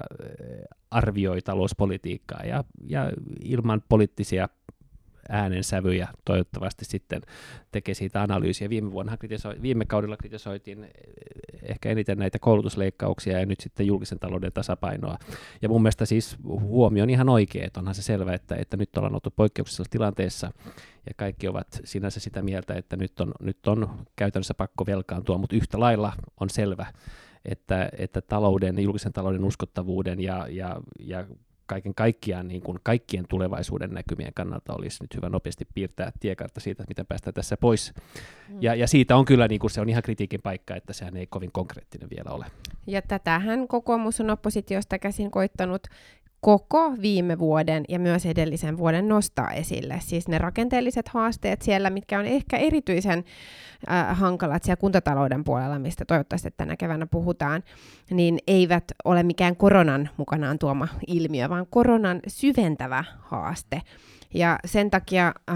arvioi 0.91 1.41
talouspolitiikkaa 1.41 2.41
ja, 2.45 2.63
ja 2.87 3.11
ilman 3.43 3.83
poliittisia 3.89 4.49
äänensävyjä 5.29 6.07
toivottavasti 6.25 6.85
sitten 6.85 7.21
tekee 7.71 7.95
siitä 7.95 8.21
analyysiä. 8.21 8.69
Viime, 8.69 8.91
vuonna 8.91 9.17
kritisoi, 9.17 9.61
viime 9.61 9.85
kaudella 9.85 10.17
kritisoitiin 10.17 10.87
ehkä 11.63 11.89
eniten 11.89 12.17
näitä 12.17 12.39
koulutusleikkauksia 12.39 13.39
ja 13.39 13.45
nyt 13.45 13.59
sitten 13.59 13.87
julkisen 13.87 14.19
talouden 14.19 14.53
tasapainoa. 14.53 15.17
Ja 15.61 15.69
mun 15.69 15.81
mielestä 15.81 16.05
siis 16.05 16.37
huomio 16.43 17.03
on 17.03 17.09
ihan 17.09 17.29
oikea, 17.29 17.65
että 17.65 17.79
onhan 17.79 17.95
se 17.95 18.01
selvä, 18.01 18.33
että, 18.33 18.55
että 18.55 18.77
nyt 18.77 18.97
ollaan 18.97 19.13
oltu 19.13 19.31
poikkeuksellisessa 19.35 19.91
tilanteessa 19.91 20.51
ja 21.07 21.13
kaikki 21.17 21.47
ovat 21.47 21.67
sinänsä 21.83 22.19
sitä 22.19 22.41
mieltä, 22.41 22.73
että 22.73 22.95
nyt 22.95 23.19
on, 23.19 23.33
nyt 23.39 23.67
on 23.67 23.89
käytännössä 24.15 24.53
pakko 24.53 24.85
velkaantua, 24.85 25.37
mutta 25.37 25.55
yhtä 25.55 25.79
lailla 25.79 26.13
on 26.39 26.49
selvä, 26.49 26.85
että, 27.45 27.89
että 27.97 28.21
talouden, 28.21 28.79
julkisen 28.79 29.13
talouden 29.13 29.43
uskottavuuden 29.43 30.19
ja, 30.19 30.47
ja, 30.49 30.81
ja 30.99 31.25
kaiken 31.71 31.95
kaikkiaan 31.95 32.47
niin 32.47 32.61
kuin 32.61 32.79
kaikkien 32.83 33.25
tulevaisuuden 33.29 33.89
näkymien 33.89 34.33
kannalta 34.33 34.73
olisi 34.73 35.03
nyt 35.03 35.15
hyvä 35.15 35.29
nopeasti 35.29 35.67
piirtää 35.73 36.11
tiekartta 36.19 36.59
siitä, 36.59 36.83
että 36.83 36.91
miten 36.91 37.05
päästään 37.05 37.33
tässä 37.33 37.57
pois. 37.57 37.93
Mm. 38.49 38.57
Ja, 38.61 38.75
ja 38.75 38.87
siitä 38.87 39.15
on 39.15 39.25
kyllä, 39.25 39.47
niin 39.47 39.59
kuin 39.59 39.71
se 39.71 39.81
on 39.81 39.89
ihan 39.89 40.03
kritiikin 40.03 40.41
paikka, 40.41 40.75
että 40.75 40.93
sehän 40.93 41.17
ei 41.17 41.27
kovin 41.27 41.51
konkreettinen 41.51 42.09
vielä 42.09 42.31
ole. 42.31 42.45
Ja 42.87 43.01
tätähän 43.01 43.67
kokoomus 43.67 44.21
on 44.21 44.29
oppositiosta 44.29 44.99
käsin 44.99 45.31
koittanut 45.31 45.87
koko 46.41 46.93
viime 47.01 47.39
vuoden 47.39 47.83
ja 47.89 47.99
myös 47.99 48.25
edellisen 48.25 48.77
vuoden 48.77 49.07
nostaa 49.07 49.51
esille. 49.51 49.99
Siis 49.99 50.27
ne 50.27 50.37
rakenteelliset 50.37 51.07
haasteet 51.07 51.61
siellä, 51.61 51.89
mitkä 51.89 52.19
on 52.19 52.25
ehkä 52.25 52.57
erityisen 52.57 53.23
äh, 53.91 54.19
hankalat 54.19 54.63
siellä 54.63 54.79
kuntatalouden 54.79 55.43
puolella, 55.43 55.79
mistä 55.79 56.05
toivottavasti 56.05 56.49
tänä 56.57 56.77
keväänä 56.77 57.07
puhutaan, 57.07 57.63
niin 58.09 58.39
eivät 58.47 58.83
ole 59.05 59.23
mikään 59.23 59.55
koronan 59.55 60.09
mukanaan 60.17 60.59
tuoma 60.59 60.87
ilmiö, 61.07 61.49
vaan 61.49 61.67
koronan 61.69 62.19
syventävä 62.27 63.03
haaste. 63.19 63.81
Ja 64.33 64.59
sen 64.65 64.89
takia 64.89 65.27
äh, 65.27 65.55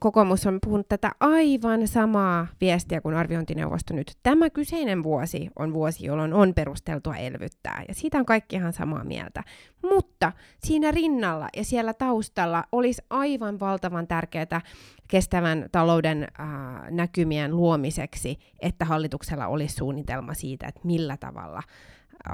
kokoomus 0.00 0.46
on 0.46 0.58
puhunut 0.64 0.88
tätä 0.88 1.12
aivan 1.20 1.88
samaa 1.88 2.46
viestiä 2.60 3.00
kuin 3.00 3.14
arviointineuvosto 3.14 3.94
nyt. 3.94 4.16
Tämä 4.22 4.50
kyseinen 4.50 5.02
vuosi 5.02 5.50
on 5.58 5.74
vuosi, 5.74 6.06
jolloin 6.06 6.34
on 6.34 6.54
perusteltua 6.54 7.16
elvyttää, 7.16 7.84
ja 7.88 7.94
siitä 7.94 8.18
on 8.18 8.26
kaikki 8.26 8.56
ihan 8.56 8.72
samaa 8.72 9.04
mieltä. 9.04 9.42
Mutta 9.82 10.32
siinä 10.58 10.90
rinnalla 10.90 11.48
ja 11.56 11.64
siellä 11.64 11.94
taustalla 11.94 12.64
olisi 12.72 13.02
aivan 13.10 13.60
valtavan 13.60 14.06
tärkeää 14.06 14.60
kestävän 15.08 15.66
talouden 15.72 16.22
äh, 16.40 16.46
näkymien 16.90 17.56
luomiseksi, 17.56 18.38
että 18.60 18.84
hallituksella 18.84 19.46
olisi 19.46 19.74
suunnitelma 19.74 20.34
siitä, 20.34 20.66
että 20.66 20.80
millä 20.84 21.16
tavalla 21.16 21.62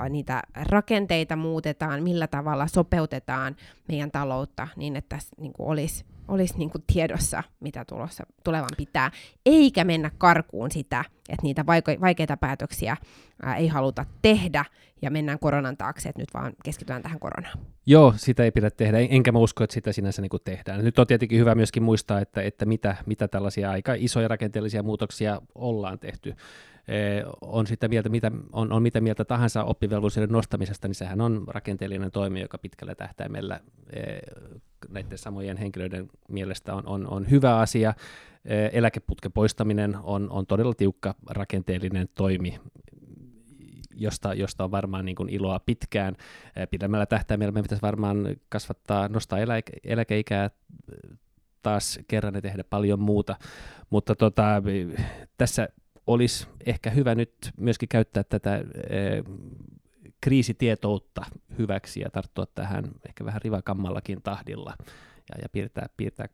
niitä 0.09 0.43
rakenteita 0.55 1.37
muutetaan, 1.37 2.03
millä 2.03 2.27
tavalla 2.27 2.67
sopeutetaan 2.67 3.57
meidän 3.89 4.11
taloutta 4.11 4.69
niin, 4.77 4.97
että 4.97 5.17
tässä 5.17 5.37
niin 5.41 5.53
kuin 5.53 5.69
olisi, 5.69 6.05
olisi 6.29 6.59
niin 6.59 6.71
kuin 6.71 6.85
tiedossa, 6.93 7.43
mitä 7.61 7.85
tulossa, 7.85 8.25
tulevan 8.45 8.71
pitää, 8.77 9.11
eikä 9.47 9.85
mennä 9.85 10.11
karkuun 10.19 10.71
sitä, 10.71 11.05
että 11.29 11.43
niitä 11.43 11.67
vaikeita 12.01 12.37
päätöksiä 12.37 12.97
ää, 13.43 13.57
ei 13.57 13.69
haluta 13.69 14.07
tehdä 14.23 14.65
ja 15.03 15.11
mennään 15.11 15.39
koronan 15.39 15.77
taakse, 15.77 16.09
että 16.09 16.23
nyt 16.23 16.35
vaan 16.35 16.53
keskitytään 16.65 17.03
tähän 17.03 17.21
koronaan. 17.21 17.59
Joo, 17.87 18.15
sitä 18.17 18.45
ei 18.45 18.51
pidä 18.51 18.71
tehdä, 18.71 18.99
enkä 18.99 19.33
mä 19.33 19.39
usko, 19.39 19.65
että 19.65 19.75
sitä 19.75 19.93
sinänsä 19.93 20.23
niin 20.23 20.31
kuin 20.31 20.43
tehdään. 20.45 20.85
Nyt 20.85 20.99
on 20.99 21.07
tietenkin 21.07 21.39
hyvä 21.39 21.55
myöskin 21.55 21.83
muistaa, 21.83 22.21
että, 22.21 22.43
että 22.43 22.65
mitä, 22.65 22.97
mitä 23.07 23.29
tällaisia 23.29 23.71
aika 23.71 23.95
isoja 23.97 24.29
rakenteellisia 24.29 24.83
muutoksia 24.83 25.41
ollaan 25.55 25.99
tehty 25.99 26.35
on 27.41 27.67
sitä 27.67 27.89
mieltä, 27.89 28.09
mitä, 28.09 28.31
on, 28.53 28.73
on 28.73 28.83
mitä 28.83 29.01
mieltä 29.01 29.25
tahansa 29.25 29.65
oppivelvollisuuden 29.65 30.31
nostamisesta, 30.31 30.89
niin 30.89 30.95
sehän 30.95 31.21
on 31.21 31.45
rakenteellinen 31.49 32.11
toimi, 32.11 32.41
joka 32.41 32.59
pitkällä 32.59 32.95
tähtäimellä 32.95 33.61
näiden 34.93 35.19
samojen 35.19 35.57
henkilöiden 35.57 36.11
mielestä 36.29 36.75
on, 36.75 36.87
on, 36.87 37.07
on 37.07 37.31
hyvä 37.31 37.59
asia. 37.59 37.95
Eläkeputken 38.73 39.33
poistaminen 39.33 39.97
on, 40.03 40.31
on 40.31 40.47
todella 40.47 40.75
tiukka 40.75 41.15
rakenteellinen 41.31 42.09
toimi, 42.15 42.61
josta, 43.95 44.35
josta 44.35 44.65
on 44.65 44.71
varmaan 44.71 45.05
niin 45.05 45.15
kuin 45.15 45.29
iloa 45.29 45.61
pitkään. 45.61 46.17
Pidemmällä 46.71 47.07
tähtäimellä 47.07 47.53
meidän 47.53 47.65
pitäisi 47.65 47.83
varmaan 47.83 48.37
kasvattaa, 48.49 49.09
nostaa 49.09 49.39
eläke, 49.39 49.73
eläkeikää 49.85 50.51
taas 51.63 52.01
kerran 52.09 52.35
ja 52.35 52.43
tehdä 52.43 52.65
paljon 52.65 53.01
muuta, 53.01 53.37
mutta 53.91 54.15
tota, 54.15 54.63
tässä 55.39 55.69
olisi 56.07 56.47
ehkä 56.67 56.91
hyvä 56.91 57.15
nyt 57.15 57.35
myöskin 57.57 57.89
käyttää 57.89 58.25
tätä 58.25 58.65
kriisitietoutta 60.23 61.25
hyväksi 61.59 62.01
ja 62.01 62.11
tarttua 62.11 62.47
tähän 62.47 62.85
ehkä 63.09 63.25
vähän 63.25 63.43
rivakammallakin 63.43 64.23
tahdilla 64.23 64.75
ja, 65.29 65.43
ja 65.43 65.49
piirtää, 65.49 65.89
piirtää, 65.97 66.29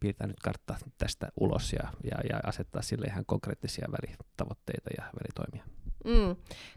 piirtää 0.00 0.26
nyt 0.26 0.40
kartta 0.40 0.74
tästä 0.98 1.28
ulos 1.40 1.72
ja, 1.72 1.88
ja, 2.10 2.18
ja 2.30 2.40
asettaa 2.46 2.82
sille 2.82 3.06
ihan 3.06 3.26
konkreettisia 3.26 3.88
välitavoitteita 3.92 4.90
ja 4.98 5.04
välitoimia. 5.04 5.64
Mm. 6.04 6.36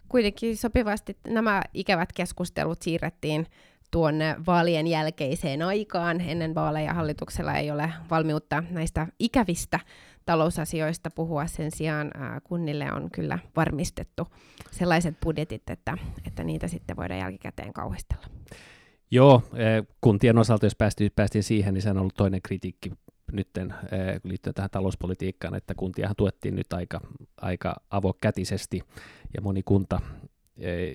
Kuitenkin 0.09 0.57
sopivasti 0.57 1.17
nämä 1.27 1.61
ikävät 1.73 2.13
keskustelut 2.13 2.81
siirrettiin 2.81 3.47
tuonne 3.91 4.35
vaalien 4.47 4.87
jälkeiseen 4.87 5.61
aikaan. 5.61 6.21
Ennen 6.21 6.55
vaaleja 6.55 6.93
hallituksella 6.93 7.53
ei 7.53 7.71
ole 7.71 7.93
valmiutta 8.09 8.63
näistä 8.69 9.07
ikävistä 9.19 9.79
talousasioista 10.25 11.09
puhua. 11.15 11.47
Sen 11.47 11.71
sijaan 11.71 12.11
kunnille 12.43 12.91
on 12.91 13.11
kyllä 13.11 13.39
varmistettu 13.55 14.27
sellaiset 14.71 15.15
budjetit, 15.23 15.69
että, 15.69 15.97
että 16.27 16.43
niitä 16.43 16.67
sitten 16.67 16.97
voidaan 16.97 17.19
jälkikäteen 17.19 17.73
kauhistella. 17.73 18.27
Joo, 19.11 19.41
kuntien 20.01 20.37
osalta, 20.37 20.65
jos 20.65 20.75
päästiin, 20.75 21.11
päästiin 21.15 21.43
siihen, 21.43 21.73
niin 21.73 21.81
se 21.81 21.89
on 21.89 21.97
ollut 21.97 22.15
toinen 22.15 22.41
kritiikki 22.41 22.91
nytten 23.31 23.73
liittyen 24.23 24.53
tähän 24.53 24.69
talouspolitiikkaan, 24.69 25.55
että 25.55 25.75
kuntiahan 25.75 26.15
tuettiin 26.15 26.55
nyt 26.55 26.73
aika, 26.73 27.01
aika 27.41 27.75
avokätisesti, 27.89 28.81
ja 29.35 29.41
moni 29.41 29.63
kunta, 29.63 29.99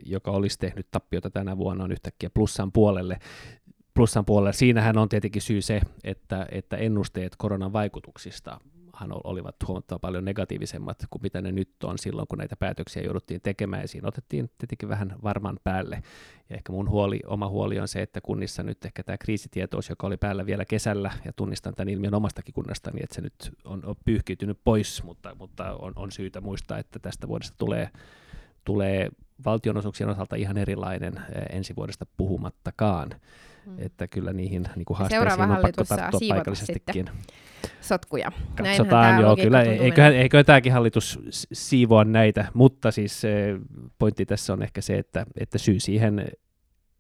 joka 0.07 0.31
olisi 0.31 0.59
tehnyt 0.59 0.87
tappiota 0.91 1.31
tänä 1.31 1.57
vuonna, 1.57 1.85
on 1.85 1.93
yhtäkkiä 1.93 2.31
plussan 2.35 2.73
puolelle. 2.73 3.19
Plussan 3.95 4.25
puolelle. 4.25 4.53
Siinähän 4.53 4.99
on 4.99 5.09
tietenkin 5.09 5.43
syy 5.43 5.63
se, 5.63 5.81
että, 6.05 6.47
että 6.51 6.77
ennusteet 6.77 7.37
koronan 7.37 7.73
vaikutuksista 7.73 8.61
olivat 9.25 9.57
huomattavan 9.67 10.01
paljon 10.01 10.25
negatiivisemmat 10.25 11.07
kuin 11.11 11.23
mitä 11.23 11.43
ne 11.43 11.53
nyt 11.53 11.85
on 11.85 11.99
silloin, 11.99 12.29
kun 12.29 12.39
näitä 12.39 12.57
päätöksiä 12.57 13.03
jouduttiin 13.03 13.41
tekemään, 13.41 13.83
ja 13.83 13.89
siinä 13.89 14.09
otettiin 14.09 14.51
tietenkin 14.59 14.89
vähän 14.89 15.17
varman 15.23 15.59
päälle. 15.65 16.03
Ja 16.51 16.57
ehkä 16.57 16.73
mun 16.73 16.91
huoli, 16.91 17.21
oma 17.27 17.49
huoli 17.49 17.79
on 17.79 17.89
se, 17.89 18.03
että 18.03 18.21
kunnissa 18.21 18.63
nyt 18.63 18.85
ehkä 18.85 19.03
tämä 19.03 19.19
kriisitietous, 19.19 19.89
joka 19.89 20.07
oli 20.07 20.17
päällä 20.17 20.47
vielä 20.47 20.65
kesällä, 20.65 21.11
ja 21.25 21.33
tunnistan 21.33 21.75
tämän 21.75 21.89
ilmiön 21.89 22.15
omastakin 22.15 22.55
kunnastani, 22.55 23.01
että 23.03 23.15
se 23.15 23.21
nyt 23.21 23.53
on, 23.65 23.85
on 23.85 23.95
pyyhkiytynyt 24.05 24.59
pois, 24.65 25.03
mutta, 25.03 25.35
mutta 25.35 25.75
on, 25.75 25.93
on 25.97 26.13
syytä 26.13 26.41
muistaa, 26.41 26.79
että 26.79 26.99
tästä 26.99 27.29
vuodesta 27.29 27.57
tulee, 27.59 27.91
tulee 28.65 29.09
valtionosuuksien 29.45 30.11
osalta 30.11 30.37
ihan 30.37 30.59
erilainen 30.59 31.15
ensi 31.51 31.77
vuodesta 31.77 32.07
puhumattakaan. 32.17 33.11
Mm. 33.67 33.75
Että 33.79 34.09
kyllä 34.09 34.33
niihin 34.33 34.69
niin 34.77 34.85
kuin 34.85 34.99
haasteisiin 34.99 35.51
on 35.51 35.57
pakko 35.63 35.85
tarttua 35.85 36.21
paikallisestikin. 36.29 37.07
Sotkuja. 37.81 38.33
Katsotaan, 38.57 39.21
joo, 39.21 39.37
kyllä. 39.37 39.63
Eiköhän, 39.63 40.15
eiköhän 40.15 40.47
tämäkin 40.47 40.73
hallitus 40.73 41.21
siivoa 41.53 42.05
näitä, 42.05 42.45
mutta 42.55 42.91
siis 42.91 43.21
se 43.21 43.57
pointti 43.99 44.27
tässä 44.27 44.53
on 44.53 44.63
ehkä 44.63 44.81
se, 44.81 44.99
että, 44.99 45.27
että 45.41 45.59
syy 45.59 45.81
siihen 45.81 46.29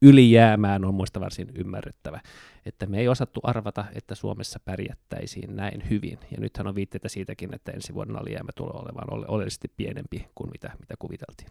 ylijäämään 0.02 0.84
on 0.84 0.94
muista 0.94 1.20
varsin 1.20 1.48
ymmärrettävä, 1.54 2.20
että 2.66 2.86
me 2.86 2.98
ei 2.98 3.08
osattu 3.08 3.40
arvata, 3.42 3.84
että 3.94 4.14
Suomessa 4.14 4.60
pärjättäisiin 4.64 5.56
näin 5.56 5.82
hyvin. 5.90 6.18
Ja 6.30 6.40
nythän 6.40 6.66
on 6.66 6.74
viitteitä 6.74 7.08
siitäkin, 7.08 7.54
että 7.54 7.72
ensi 7.72 7.94
vuonna 7.94 8.18
alijäämä 8.18 8.50
tulee 8.56 8.74
olemaan 8.74 9.30
oleellisesti 9.30 9.68
pienempi 9.76 10.28
kuin 10.34 10.50
mitä, 10.50 10.70
mitä 10.80 10.94
kuviteltiin 10.98 11.50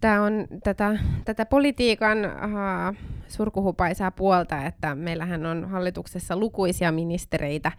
tämä 0.00 0.22
on 0.22 0.46
tätä, 0.64 0.98
tätä 1.24 1.46
politiikan 1.46 2.18
uh, 2.18 2.96
surkuhupaisaa 3.28 4.10
puolta, 4.10 4.66
että 4.66 4.94
meillähän 4.94 5.46
on 5.46 5.68
hallituksessa 5.68 6.36
lukuisia 6.36 6.92
ministereitä, 6.92 7.72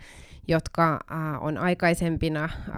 jotka 0.48 1.00
uh, 1.12 1.46
on 1.46 1.58
aikaisempina 1.58 2.44
uh, 2.44 2.74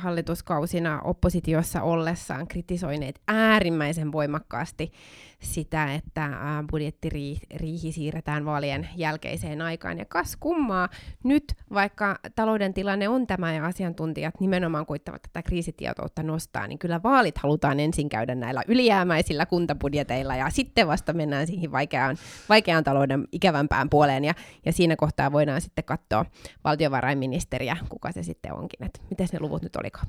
hallituskausina 0.00 1.00
oppositiossa 1.00 1.82
ollessaan 1.82 2.48
kritisoineet 2.48 3.20
äärimmäisen 3.28 4.12
voimakkaasti 4.12 4.92
sitä, 5.40 5.94
että 5.94 6.30
budjettiriihi 6.70 7.92
siirretään 7.92 8.44
vaalien 8.44 8.88
jälkeiseen 8.96 9.62
aikaan. 9.62 9.98
Ja 9.98 10.04
kas 10.04 10.36
kummaa, 10.36 10.88
nyt 11.24 11.44
vaikka 11.72 12.18
talouden 12.34 12.74
tilanne 12.74 13.08
on 13.08 13.26
tämä 13.26 13.52
ja 13.52 13.66
asiantuntijat 13.66 14.40
nimenomaan 14.40 14.86
koittavat 14.86 15.22
tätä 15.22 15.42
kriisitietoutta 15.42 16.22
nostaa, 16.22 16.66
niin 16.66 16.78
kyllä 16.78 17.00
vaalit 17.02 17.38
halutaan 17.38 17.80
ensin 17.80 18.08
käydä 18.08 18.34
näillä 18.34 18.62
ylijäämäisillä 18.68 19.46
kuntabudjeteilla 19.46 20.36
ja 20.36 20.50
sitten 20.50 20.88
vasta 20.88 21.12
mennään 21.12 21.46
siihen 21.46 21.72
vaikeaan, 21.72 22.16
vaikeaan 22.48 22.84
talouden 22.84 23.28
ikävämpään 23.32 23.90
puoleen 23.90 24.24
ja, 24.24 24.34
ja 24.66 24.72
siinä 24.72 24.96
kohtaa 24.96 25.32
voidaan 25.32 25.60
sitten 25.60 25.84
katsoa 25.84 26.24
valtiovarainministeriä, 26.64 27.76
kuka 27.88 28.12
se 28.12 28.22
sitten 28.22 28.52
onkin, 28.52 28.84
että 28.84 29.00
miten 29.10 29.28
ne 29.32 29.40
luvut 29.40 29.62
nyt 29.62 29.76
olikaan. 29.76 30.06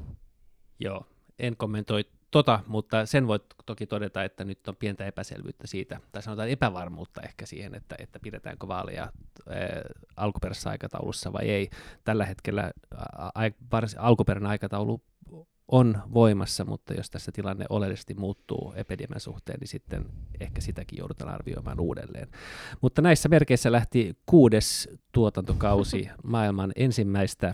Joo, 0.79 1.05
en 1.39 1.57
kommentoi 1.57 2.05
tota, 2.31 2.59
mutta 2.67 3.05
sen 3.05 3.27
voit 3.27 3.43
toki 3.65 3.87
todeta, 3.87 4.23
että 4.23 4.43
nyt 4.43 4.67
on 4.67 4.75
pientä 4.75 5.05
epäselvyyttä 5.05 5.67
siitä, 5.67 5.99
tai 6.11 6.23
sanotaan 6.23 6.49
epävarmuutta 6.49 7.21
ehkä 7.21 7.45
siihen, 7.45 7.75
että, 7.75 7.95
että 7.99 8.19
pidetäänkö 8.19 8.67
vaaleja 8.67 9.03
ää, 9.03 9.57
alkuperäisessä 10.15 10.69
aikataulussa 10.69 11.33
vai 11.33 11.49
ei. 11.49 11.69
Tällä 12.03 12.25
hetkellä 12.25 12.61
ää, 12.61 13.51
alkuperäinen 13.97 14.49
aikataulu 14.49 15.01
on 15.67 16.01
voimassa, 16.13 16.65
mutta 16.65 16.93
jos 16.93 17.09
tässä 17.09 17.31
tilanne 17.31 17.65
oleellisesti 17.69 18.13
muuttuu 18.13 18.73
epidemian 18.75 19.19
suhteen, 19.19 19.59
niin 19.59 19.67
sitten 19.67 20.05
ehkä 20.39 20.61
sitäkin 20.61 20.99
joudutaan 20.99 21.33
arvioimaan 21.33 21.79
uudelleen. 21.79 22.27
Mutta 22.81 23.01
näissä 23.01 23.29
merkeissä 23.29 23.71
lähti 23.71 24.17
kuudes 24.25 24.89
tuotantokausi 25.11 26.09
maailman 26.23 26.71
ensimmäistä 26.75 27.53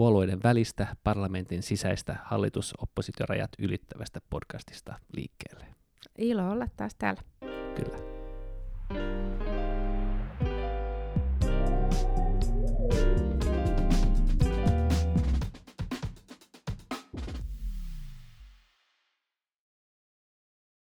puolueiden 0.00 0.42
välistä 0.42 0.96
parlamentin 1.04 1.62
sisäistä 1.62 2.16
hallitus-oppositiorajat 2.24 3.50
ylittävästä 3.58 4.20
podcastista 4.30 4.98
liikkeelle. 5.12 5.66
Ilo 6.18 6.50
olla 6.50 6.66
taas 6.76 6.94
täällä. 6.98 7.22
Kyllä. 7.74 7.96